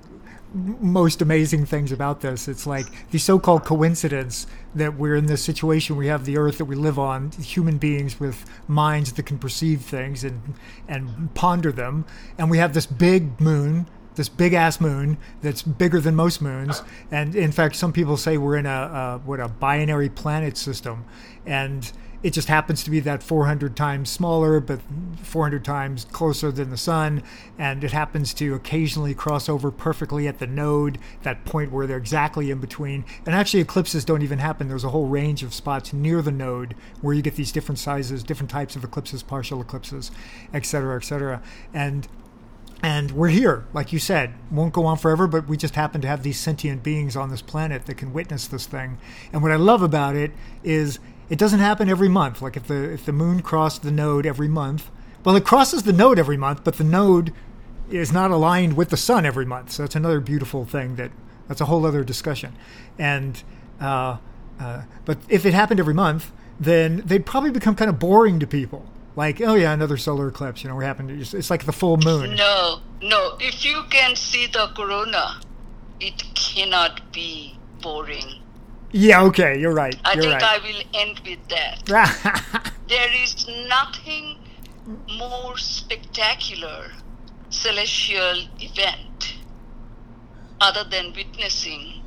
most 0.52 1.22
amazing 1.22 1.64
things 1.68 1.92
about 1.92 2.22
this. 2.22 2.48
It's 2.48 2.66
like 2.66 2.88
the 3.12 3.20
so-called 3.20 3.64
coincidence 3.64 4.48
that 4.74 4.98
we're 4.98 5.16
in 5.16 5.28
this 5.28 5.44
situation. 5.44 5.96
We 5.96 6.08
have 6.08 6.26
the 6.26 6.40
Earth 6.40 6.58
that 6.58 6.66
we 6.66 6.74
live 6.76 6.98
on, 6.98 7.30
human 7.34 7.78
beings 7.78 8.20
with 8.20 8.44
minds 8.68 9.14
that 9.14 9.28
can 9.28 9.38
perceive 9.38 9.82
things 9.82 10.24
and 10.24 10.56
and 10.88 11.34
ponder 11.36 11.72
them, 11.72 12.06
and 12.40 12.50
we 12.50 12.58
have 12.58 12.74
this 12.74 12.88
big 12.88 13.40
moon, 13.40 13.86
this 14.16 14.28
big 14.28 14.54
ass 14.54 14.82
moon 14.82 15.20
that's 15.44 15.62
bigger 15.62 16.02
than 16.02 16.16
most 16.16 16.42
moons. 16.42 16.82
And 17.12 17.36
in 17.36 17.52
fact, 17.52 17.76
some 17.76 17.94
people 17.94 18.18
say 18.18 18.38
we're 18.40 18.58
in 18.58 18.66
a, 18.66 18.70
a 18.70 19.22
what 19.24 19.40
a 19.40 19.48
binary 19.48 20.10
planet 20.10 20.58
system, 20.58 21.06
and 21.46 21.92
it 22.22 22.32
just 22.32 22.48
happens 22.50 22.84
to 22.84 22.90
be 22.90 23.00
that 23.00 23.24
400 23.24 23.76
times 23.76 24.10
smaller, 24.10 24.60
but 24.60 24.82
400 25.24 25.64
times 25.64 26.06
closer 26.06 26.52
than 26.52 26.70
the 26.70 26.78
sun, 26.78 27.24
and 27.58 27.84
it 27.84 27.92
happens 27.92 28.34
to 28.36 28.56
occasionally 28.56 29.14
cross 29.14 29.48
over 29.48 29.72
perfectly 29.72 30.28
at 30.28 30.40
the 30.40 30.48
node, 30.48 31.00
that 31.24 31.46
point 31.46 31.72
where 31.72 31.88
they're 31.88 31.98
exactly 31.98 32.52
in 32.52 32.60
between. 32.60 33.06
And 33.26 33.34
actually, 33.34 33.62
eclipses 33.62 34.04
don't 34.04 34.22
even 34.22 34.40
happen. 34.40 34.68
There's 34.68 34.84
a 34.84 34.90
whole 34.90 35.08
range 35.08 35.44
of 35.44 35.54
spots 35.54 35.94
near 35.94 36.22
the 36.22 36.32
node 36.32 36.76
where 37.02 37.14
you 37.14 37.22
get 37.22 37.36
these 37.36 37.52
different 37.52 37.80
sizes, 37.80 38.24
different 38.24 38.50
types 38.50 38.76
of 38.76 38.84
eclipses, 38.84 39.24
partial 39.24 39.62
eclipses, 39.62 40.12
et 40.54 40.66
cetera, 40.66 40.98
et 40.98 41.06
cetera. 41.06 41.42
And 41.74 42.08
and 42.82 43.12
we're 43.12 43.28
here, 43.28 43.66
like 43.74 43.92
you 43.92 44.00
said, 44.00 44.34
won't 44.50 44.72
go 44.74 44.86
on 44.86 44.98
forever, 44.98 45.28
but 45.28 45.50
we 45.50 45.58
just 45.58 45.76
happen 45.76 46.00
to 46.00 46.08
have 46.08 46.24
these 46.24 46.40
sentient 46.40 46.82
beings 46.82 47.16
on 47.18 47.30
this 47.30 47.42
planet 47.42 47.86
that 47.88 47.96
can 47.96 48.14
witness 48.14 48.48
this 48.48 48.66
thing. 48.66 48.98
And 49.34 49.42
what 49.42 49.52
I 49.52 49.58
love 49.58 49.82
about 49.82 50.16
it 50.16 50.32
is 50.64 51.00
it 51.30 51.38
doesn't 51.38 51.60
happen 51.60 51.90
every 51.90 52.10
month. 52.10 52.42
Like 52.42 52.58
if 52.58 52.68
the 52.68 52.92
if 52.92 53.06
the 53.06 53.14
moon 53.14 53.42
crossed 53.42 53.84
the 53.84 53.92
node 53.92 54.26
every 54.26 54.48
month, 54.48 54.90
well, 55.24 55.36
it 55.36 55.46
crosses 55.46 55.84
the 55.84 55.94
node 55.94 56.20
every 56.20 56.38
month, 56.38 56.64
but 56.64 56.78
the 56.78 56.84
node 56.84 57.34
is 57.90 58.12
not 58.12 58.32
aligned 58.32 58.78
with 58.78 58.90
the 58.90 58.98
sun 58.98 59.26
every 59.26 59.46
month. 59.46 59.72
So 59.72 59.84
that's 59.84 59.96
another 59.96 60.20
beautiful 60.20 60.66
thing 60.66 60.96
that 60.96 61.12
that's 61.48 61.62
a 61.62 61.66
whole 61.66 61.86
other 61.86 62.04
discussion. 62.04 62.56
And 62.98 63.42
uh, 63.80 64.18
uh, 64.60 64.84
but 65.06 65.18
if 65.30 65.46
it 65.46 65.54
happened 65.54 65.80
every 65.80 65.94
month, 65.94 66.32
then 66.60 67.04
they'd 67.06 67.26
probably 67.26 67.52
become 67.52 67.76
kind 67.76 67.90
of 67.90 68.00
boring 68.00 68.40
to 68.40 68.48
people. 68.48 68.86
Like, 69.16 69.42
oh 69.42 69.56
yeah, 69.56 69.74
another 69.74 69.98
solar 69.98 70.28
eclipse. 70.30 70.64
You 70.64 70.70
know, 70.70 70.76
we're 70.76 70.84
happening. 70.84 71.20
It's 71.20 71.50
like 71.50 71.66
the 71.66 71.74
full 71.74 71.98
moon. 71.98 72.36
No, 72.36 72.80
no. 73.02 73.38
If 73.40 73.66
you 73.66 73.84
can 73.90 74.16
see 74.16 74.48
the 74.48 74.72
corona, 74.76 75.42
it 76.00 76.24
cannot 76.36 77.12
be 77.12 77.58
boring. 77.82 78.42
Yeah, 78.92 79.24
okay, 79.24 79.60
you're 79.60 79.74
right. 79.74 79.96
I 80.04 80.14
you're 80.14 80.24
think 80.24 80.42
right. 80.42 80.44
I 80.44 80.58
will 80.60 80.82
end 80.94 81.22
with 81.26 81.48
that. 81.50 82.74
there 82.88 83.24
is 83.24 83.48
nothing 83.68 84.38
more 85.18 85.58
spectacular 85.58 86.92
celestial 87.50 88.46
event 88.60 89.36
other 90.62 90.84
than 90.84 91.14
witnessing 91.14 92.02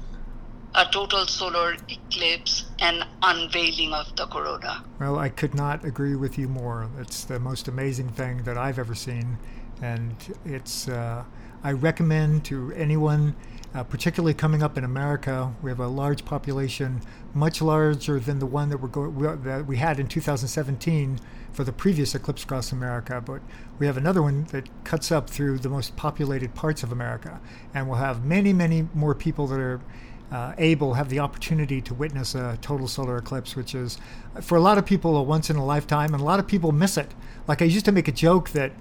a 0.75 0.87
total 0.91 1.27
solar 1.27 1.77
eclipse 1.89 2.65
and 2.81 3.05
unveiling 3.23 3.93
of 3.93 4.15
the 4.17 4.27
corona. 4.27 4.85
Well, 4.99 5.19
I 5.19 5.29
could 5.29 5.55
not 5.55 5.85
agree 5.85 6.17
with 6.17 6.39
you 6.39 6.49
more. 6.49 6.89
It's 6.99 7.25
the 7.25 7.39
most 7.39 7.69
amazing 7.69 8.09
thing 8.11 8.43
that 8.45 8.57
I've 8.57 8.79
ever 8.79 8.95
seen, 8.95 9.39
and 9.81 10.15
it's. 10.45 10.89
Uh, 10.89 11.25
I 11.65 11.73
recommend 11.73 12.45
to 12.47 12.73
anyone 12.73 13.37
uh, 13.75 13.83
particularly 13.83 14.35
coming 14.35 14.63
up 14.63 14.77
in 14.77 14.85
America. 14.85 15.53
We 15.63 15.71
have 15.71 15.81
a 15.81 15.89
large 15.89 16.25
population, 16.25 17.01
much 17.35 17.63
larger 17.63 18.21
than 18.21 18.39
the 18.39 18.47
one 18.47 18.69
that, 18.69 18.79
we're 18.79 18.89
go- 18.89 19.37
that 19.37 19.67
we 19.67 19.77
had 19.79 19.99
in 19.99 20.09
2017 20.09 21.19
for 21.53 21.65
the 21.65 21.73
previous 21.73 22.15
eclipse 22.15 22.45
across 22.45 22.73
America. 22.73 23.23
But 23.25 23.41
we 23.79 23.87
have 23.87 23.97
another 23.97 24.23
one 24.23 24.45
that 24.45 24.69
cuts 24.85 25.11
up 25.11 25.29
through 25.29 25.59
the 25.59 25.69
most 25.69 25.97
populated 25.97 26.55
parts 26.55 26.83
of 26.83 26.93
America. 26.93 27.41
And 27.73 27.89
we'll 27.89 27.99
have 27.99 28.25
many, 28.25 28.53
many 28.53 28.89
more 28.95 29.15
people 29.15 29.47
that 29.49 29.61
are 29.61 29.81
uh, 30.31 30.55
able, 30.59 30.95
have 30.95 31.09
the 31.09 31.19
opportunity 31.19 31.81
to 31.83 31.95
witness 31.95 32.35
a 32.35 32.59
total 32.63 32.89
solar 32.89 33.19
eclipse, 33.19 33.55
which 33.55 33.75
is, 33.75 33.99
for 34.41 34.57
a 34.57 34.61
lot 34.61 34.79
of 34.79 34.87
people, 34.87 35.17
a 35.17 35.23
once 35.23 35.51
in 35.51 35.57
a 35.57 35.65
lifetime. 35.65 36.13
And 36.13 36.23
a 36.23 36.25
lot 36.25 36.39
of 36.39 36.47
people 36.47 36.73
miss 36.73 36.97
it. 36.97 37.13
Like 37.49 37.63
I 37.63 37.67
used 37.67 37.85
to 37.87 37.93
make 37.93 38.09
a 38.09 38.13
joke 38.13 38.51
that 38.51 38.73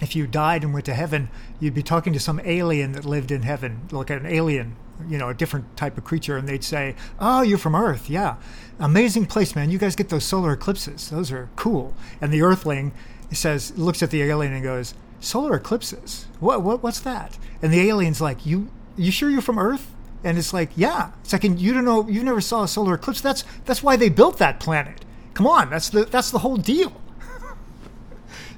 if 0.00 0.14
you 0.14 0.26
died 0.26 0.62
and 0.62 0.72
went 0.72 0.86
to 0.86 0.94
heaven, 0.94 1.28
you'd 1.60 1.74
be 1.74 1.82
talking 1.82 2.12
to 2.12 2.20
some 2.20 2.40
alien 2.44 2.92
that 2.92 3.04
lived 3.04 3.30
in 3.30 3.42
heaven, 3.42 3.88
like 3.90 4.10
an 4.10 4.26
alien, 4.26 4.76
you 5.08 5.18
know, 5.18 5.28
a 5.28 5.34
different 5.34 5.76
type 5.76 5.98
of 5.98 6.04
creature, 6.04 6.36
and 6.36 6.48
they'd 6.48 6.64
say, 6.64 6.94
"Oh, 7.20 7.42
you're 7.42 7.58
from 7.58 7.74
Earth, 7.74 8.08
yeah, 8.08 8.36
amazing 8.78 9.26
place, 9.26 9.56
man. 9.56 9.70
You 9.70 9.78
guys 9.78 9.96
get 9.96 10.08
those 10.08 10.24
solar 10.24 10.52
eclipses; 10.52 11.10
those 11.10 11.32
are 11.32 11.48
cool." 11.56 11.94
And 12.20 12.32
the 12.32 12.42
Earthling 12.42 12.92
says, 13.32 13.76
looks 13.76 14.02
at 14.02 14.10
the 14.10 14.22
alien 14.22 14.52
and 14.52 14.62
goes, 14.62 14.94
"Solar 15.20 15.56
eclipses? 15.56 16.26
What? 16.40 16.62
What? 16.62 16.82
What's 16.82 17.00
that?" 17.00 17.38
And 17.60 17.72
the 17.72 17.80
alien's 17.88 18.20
like, 18.20 18.46
"You, 18.46 18.68
you 18.96 19.10
sure 19.10 19.30
you're 19.30 19.40
from 19.42 19.58
Earth?" 19.58 19.94
And 20.24 20.38
it's 20.38 20.52
like, 20.52 20.70
"Yeah." 20.76 21.10
It's 21.22 21.32
like, 21.32 21.44
you 21.44 21.74
don't 21.74 21.84
know, 21.84 22.08
you 22.08 22.22
never 22.22 22.40
saw 22.40 22.62
a 22.64 22.68
solar 22.68 22.94
eclipse. 22.94 23.20
That's 23.20 23.44
that's 23.64 23.82
why 23.82 23.96
they 23.96 24.08
built 24.08 24.38
that 24.38 24.60
planet. 24.60 25.04
Come 25.34 25.46
on, 25.46 25.70
that's 25.70 25.90
the 25.90 26.04
that's 26.04 26.30
the 26.30 26.40
whole 26.40 26.56
deal. 26.56 26.92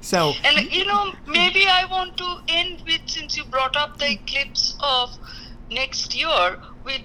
So 0.01 0.33
and 0.43 0.71
you 0.71 0.85
know, 0.85 1.13
maybe 1.27 1.65
I 1.67 1.85
want 1.89 2.17
to 2.17 2.35
end 2.47 2.81
with 2.85 3.01
since 3.05 3.37
you 3.37 3.45
brought 3.45 3.75
up 3.75 3.97
the 3.97 4.11
eclipse 4.11 4.75
of 4.79 5.09
next 5.69 6.15
year 6.15 6.57
with 6.83 7.01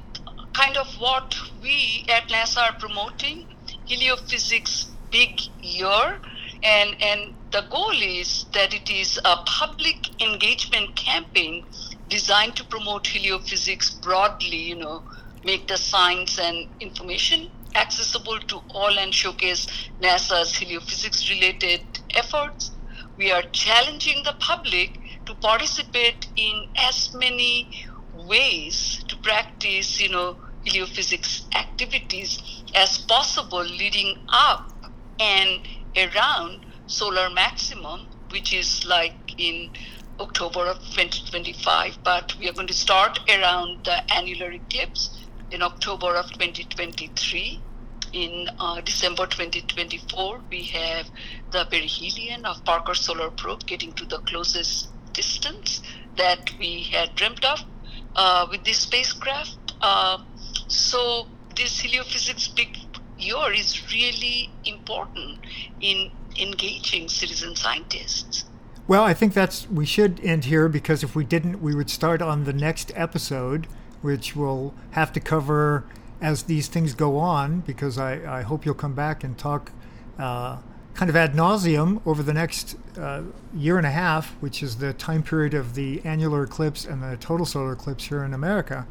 kind 0.54 0.76
of 0.76 0.86
what 0.98 1.34
we 1.62 2.04
at 2.08 2.28
NASA 2.28 2.58
are 2.58 2.76
promoting 2.80 3.46
heliophysics 3.88 4.86
big 5.12 5.38
year, 5.60 6.18
and 6.62 6.96
and 7.00 7.34
the 7.52 7.64
goal 7.70 7.92
is 7.92 8.46
that 8.54 8.72
it 8.74 8.90
is 8.90 9.20
a 9.24 9.36
public 9.46 9.98
engagement 10.20 10.96
campaign 10.96 11.64
designed 12.08 12.56
to 12.56 12.64
promote 12.64 13.04
heliophysics 13.04 14.00
broadly. 14.00 14.56
You 14.56 14.76
know, 14.76 15.04
make 15.44 15.68
the 15.68 15.76
science 15.76 16.38
and 16.38 16.66
information 16.80 17.48
accessible 17.74 18.38
to 18.48 18.62
all 18.70 18.98
and 18.98 19.12
showcase 19.12 19.66
NASA's 20.00 20.52
heliophysics 20.54 21.28
related 21.28 21.82
efforts. 22.14 22.72
We 23.18 23.32
are 23.32 23.42
challenging 23.52 24.22
the 24.24 24.34
public 24.40 24.98
to 25.26 25.34
participate 25.34 26.28
in 26.36 26.66
as 26.76 27.10
many 27.14 27.70
ways 28.12 29.04
to 29.08 29.16
practice, 29.16 30.00
you 30.00 30.10
know, 30.10 30.38
heliophysics 30.66 31.46
activities 31.54 32.38
as 32.74 32.98
possible 32.98 33.62
leading 33.64 34.16
up 34.32 34.72
and 35.20 35.60
around 35.96 36.66
solar 36.86 37.30
maximum, 37.30 38.08
which 38.30 38.52
is 38.52 38.84
like 38.84 39.34
in 39.38 39.70
October 40.20 40.66
of 40.66 40.78
2025. 40.94 41.98
But 42.04 42.34
we 42.38 42.48
are 42.48 42.52
going 42.52 42.66
to 42.68 42.74
start 42.74 43.18
around 43.28 43.84
the 43.84 43.96
annular 44.14 44.52
eclipse 44.52 45.26
in 45.50 45.62
October 45.62 46.14
of 46.16 46.26
2023. 46.32 47.65
In 48.12 48.48
uh, 48.58 48.80
December 48.80 49.26
2024, 49.26 50.40
we 50.50 50.62
have 50.62 51.10
the 51.50 51.64
perihelion 51.66 52.44
of 52.44 52.64
Parker 52.64 52.94
Solar 52.94 53.30
Probe 53.30 53.66
getting 53.66 53.92
to 53.94 54.04
the 54.04 54.18
closest 54.18 54.88
distance 55.12 55.82
that 56.16 56.50
we 56.58 56.82
had 56.82 57.14
dreamt 57.14 57.44
of 57.44 57.60
uh, 58.14 58.46
with 58.50 58.64
this 58.64 58.78
spacecraft. 58.78 59.74
Uh, 59.80 60.18
so 60.68 61.26
this 61.56 61.82
heliophysics 61.82 62.54
big 62.54 62.78
year 63.18 63.52
is 63.52 63.92
really 63.92 64.50
important 64.64 65.38
in 65.80 66.10
engaging 66.38 67.08
citizen 67.08 67.56
scientists. 67.56 68.44
Well, 68.88 69.02
I 69.02 69.14
think 69.14 69.34
that's 69.34 69.68
we 69.68 69.84
should 69.84 70.20
end 70.20 70.44
here 70.44 70.68
because 70.68 71.02
if 71.02 71.16
we 71.16 71.24
didn't, 71.24 71.60
we 71.60 71.74
would 71.74 71.90
start 71.90 72.22
on 72.22 72.44
the 72.44 72.52
next 72.52 72.92
episode, 72.94 73.66
which 74.00 74.36
we'll 74.36 74.74
have 74.92 75.12
to 75.14 75.20
cover 75.20 75.84
as 76.20 76.44
these 76.44 76.68
things 76.68 76.94
go 76.94 77.18
on. 77.18 77.60
Because 77.60 77.98
I, 77.98 78.38
I 78.38 78.42
hope 78.42 78.64
you'll 78.64 78.74
come 78.74 78.94
back 78.94 79.24
and 79.24 79.36
talk 79.36 79.72
uh, 80.18 80.58
kind 80.94 81.10
of 81.10 81.16
ad 81.16 81.34
nauseum 81.34 82.00
over 82.06 82.22
the 82.22 82.32
next 82.32 82.76
uh, 82.98 83.22
year 83.54 83.76
and 83.76 83.86
a 83.86 83.90
half, 83.90 84.30
which 84.40 84.62
is 84.62 84.76
the 84.76 84.94
time 84.94 85.22
period 85.22 85.52
of 85.52 85.74
the 85.74 86.00
annular 86.04 86.42
eclipse 86.44 86.84
and 86.84 87.02
the 87.02 87.16
total 87.18 87.44
solar 87.44 87.72
eclipse 87.72 88.04
here 88.04 88.24
in 88.24 88.32
America. 88.32 88.86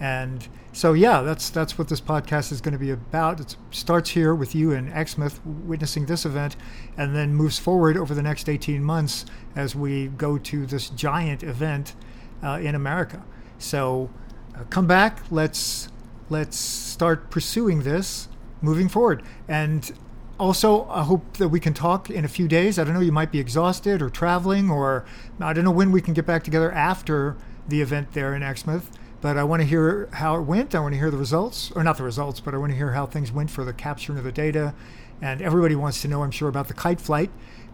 And 0.00 0.46
so, 0.72 0.92
yeah, 0.92 1.22
that's 1.22 1.50
that's 1.50 1.78
what 1.78 1.88
this 1.88 2.00
podcast 2.00 2.50
is 2.50 2.60
going 2.60 2.72
to 2.72 2.78
be 2.78 2.90
about. 2.90 3.40
It 3.40 3.56
starts 3.70 4.10
here 4.10 4.34
with 4.34 4.54
you 4.54 4.72
in 4.72 4.92
Exmouth 4.92 5.40
witnessing 5.46 6.06
this 6.06 6.26
event, 6.26 6.56
and 6.96 7.14
then 7.14 7.32
moves 7.32 7.60
forward 7.60 7.96
over 7.96 8.12
the 8.12 8.22
next 8.22 8.48
18 8.48 8.82
months 8.82 9.24
as 9.54 9.76
we 9.76 10.08
go 10.08 10.36
to 10.36 10.66
this 10.66 10.90
giant 10.90 11.44
event 11.44 11.94
uh, 12.42 12.58
in 12.60 12.74
America. 12.74 13.22
So, 13.58 14.10
uh, 14.56 14.64
come 14.64 14.88
back. 14.88 15.20
Let's 15.30 15.88
let's 16.30 16.56
start 16.56 17.30
pursuing 17.30 17.82
this 17.82 18.28
moving 18.62 18.88
forward. 18.88 19.22
And 19.46 19.92
also, 20.38 20.88
I 20.88 21.04
hope 21.04 21.36
that 21.36 21.48
we 21.48 21.60
can 21.60 21.74
talk 21.74 22.10
in 22.10 22.24
a 22.24 22.28
few 22.28 22.48
days. 22.48 22.78
I 22.78 22.84
don't 22.84 22.94
know, 22.94 23.00
you 23.00 23.12
might 23.12 23.30
be 23.30 23.38
exhausted 23.38 24.02
or 24.02 24.10
traveling, 24.10 24.70
or 24.70 25.04
I 25.40 25.52
don't 25.52 25.64
know 25.64 25.70
when 25.70 25.92
we 25.92 26.00
can 26.00 26.14
get 26.14 26.26
back 26.26 26.42
together 26.42 26.72
after 26.72 27.36
the 27.68 27.80
event 27.80 28.12
there 28.12 28.34
in 28.34 28.42
Exmouth. 28.42 28.90
But 29.20 29.38
I 29.38 29.44
want 29.44 29.62
to 29.62 29.66
hear 29.66 30.08
how 30.12 30.36
it 30.36 30.42
went. 30.42 30.74
I 30.74 30.80
want 30.80 30.92
to 30.92 30.98
hear 30.98 31.10
the 31.10 31.16
results, 31.16 31.70
or 31.74 31.82
not 31.82 31.96
the 31.96 32.02
results, 32.02 32.40
but 32.40 32.52
I 32.52 32.58
want 32.58 32.72
to 32.72 32.76
hear 32.76 32.92
how 32.92 33.06
things 33.06 33.32
went 33.32 33.50
for 33.50 33.64
the 33.64 33.72
capturing 33.72 34.18
of 34.18 34.24
the 34.24 34.32
data. 34.32 34.74
And 35.22 35.40
everybody 35.40 35.74
wants 35.76 36.02
to 36.02 36.08
know, 36.08 36.22
I'm 36.22 36.30
sure, 36.30 36.48
about 36.48 36.68
the 36.68 36.74
kite 36.74 37.00
flight, 37.00 37.30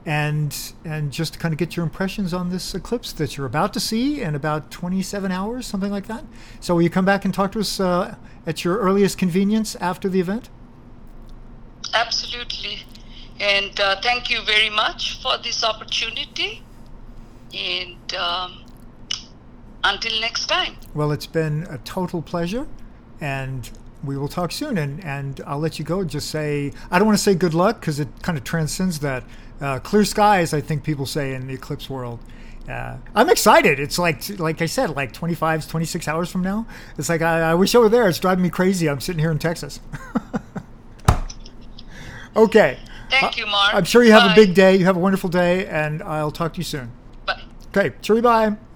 and 0.07 0.73
and 0.85 1.13
just 1.13 1.35
to 1.35 1.39
kind 1.39 1.53
of 1.53 1.59
get 1.59 1.77
your 1.77 1.85
impressions 1.85 2.33
on 2.33 2.51
this 2.51 2.75
eclipse 2.75 3.13
that 3.13 3.37
you're 3.37 3.47
about 3.47 3.75
to 3.75 3.81
see 3.81 4.23
in 4.23 4.35
about 4.35 4.71
27 4.71 5.31
hours, 5.31 5.67
something 5.67 5.91
like 5.91 6.07
that. 6.07 6.25
So 6.61 6.75
will 6.75 6.83
you 6.83 6.91
come 6.91 7.05
back 7.05 7.25
and 7.25 7.35
talk 7.35 7.53
to 7.53 7.61
us 7.61 7.81
uh, 7.81 8.17
at 8.47 8.65
your 8.65 8.79
earliest 8.79 9.19
convenience 9.19 9.77
after 9.77 10.09
the 10.09 10.21
event? 10.21 10.49
Absolutely. 11.93 12.85
And 13.41 13.79
uh, 13.81 14.01
thank 14.03 14.31
you 14.31 14.43
very 14.43 14.71
much 14.71 15.21
for 15.23 15.39
this 15.39 15.65
opportunity. 15.65 16.63
And 17.55 18.15
um, 18.15 18.65
until 19.83 20.21
next 20.21 20.47
time. 20.47 20.77
Well, 20.95 21.11
it's 21.13 21.27
been 21.27 21.67
a 21.71 21.79
total 21.79 22.23
pleasure. 22.23 22.67
And 23.21 23.71
we 24.05 24.17
will 24.17 24.29
talk 24.29 24.53
soon. 24.53 24.79
And, 24.79 25.05
and 25.05 25.41
I'll 25.47 25.59
let 25.59 25.79
you 25.79 25.85
go. 25.85 26.05
Just 26.05 26.31
say, 26.31 26.73
I 26.91 26.99
don't 26.99 27.07
want 27.07 27.19
to 27.19 27.23
say 27.23 27.35
good 27.35 27.55
luck 27.55 27.81
because 27.81 28.01
it 28.01 28.09
kind 28.23 28.37
of 28.37 28.45
transcends 28.45 29.01
that. 29.01 29.25
Uh, 29.61 29.79
clear 29.79 30.05
skies, 30.05 30.55
I 30.55 30.61
think 30.61 30.85
people 30.85 31.07
say 31.07 31.35
in 31.35 31.47
the 31.47 31.55
eclipse 31.55 31.91
world. 31.91 32.21
Uh, 32.69 32.97
I'm 33.15 33.29
excited. 33.29 33.81
It's 33.81 33.99
like, 33.99 34.39
like 34.39 34.63
I 34.63 34.67
said, 34.67 34.91
like 34.91 35.13
25, 35.13 35.69
26 35.69 36.09
hours 36.09 36.31
from 36.31 36.43
now. 36.43 36.67
It's 36.97 37.09
like 37.09 37.21
I, 37.21 37.51
I 37.51 37.55
wish 37.55 37.75
I 37.75 37.79
were 37.79 37.89
there. 37.89 38.09
It's 38.09 38.19
driving 38.19 38.43
me 38.43 38.51
crazy. 38.51 38.89
I'm 38.89 39.01
sitting 39.01 39.19
here 39.21 39.31
in 39.31 39.39
Texas. 39.39 39.81
okay. 42.37 42.79
Thank 43.11 43.37
you, 43.37 43.47
Mark. 43.47 43.75
I'm 43.75 43.85
sure 43.85 44.05
you 44.05 44.13
have 44.13 44.23
Bye. 44.23 44.33
a 44.33 44.37
big 44.37 44.55
day. 44.55 44.77
You 44.77 44.85
have 44.85 44.97
a 44.97 45.01
wonderful 45.01 45.31
day, 45.31 45.67
and 45.67 46.03
I'll 46.03 46.31
talk 46.31 46.53
to 46.55 46.59
you 46.59 46.65
soon. 46.65 46.93
Bye. 47.27 47.43
Okay. 47.75 47.95
Cheery 48.03 48.21
bye. 48.21 48.57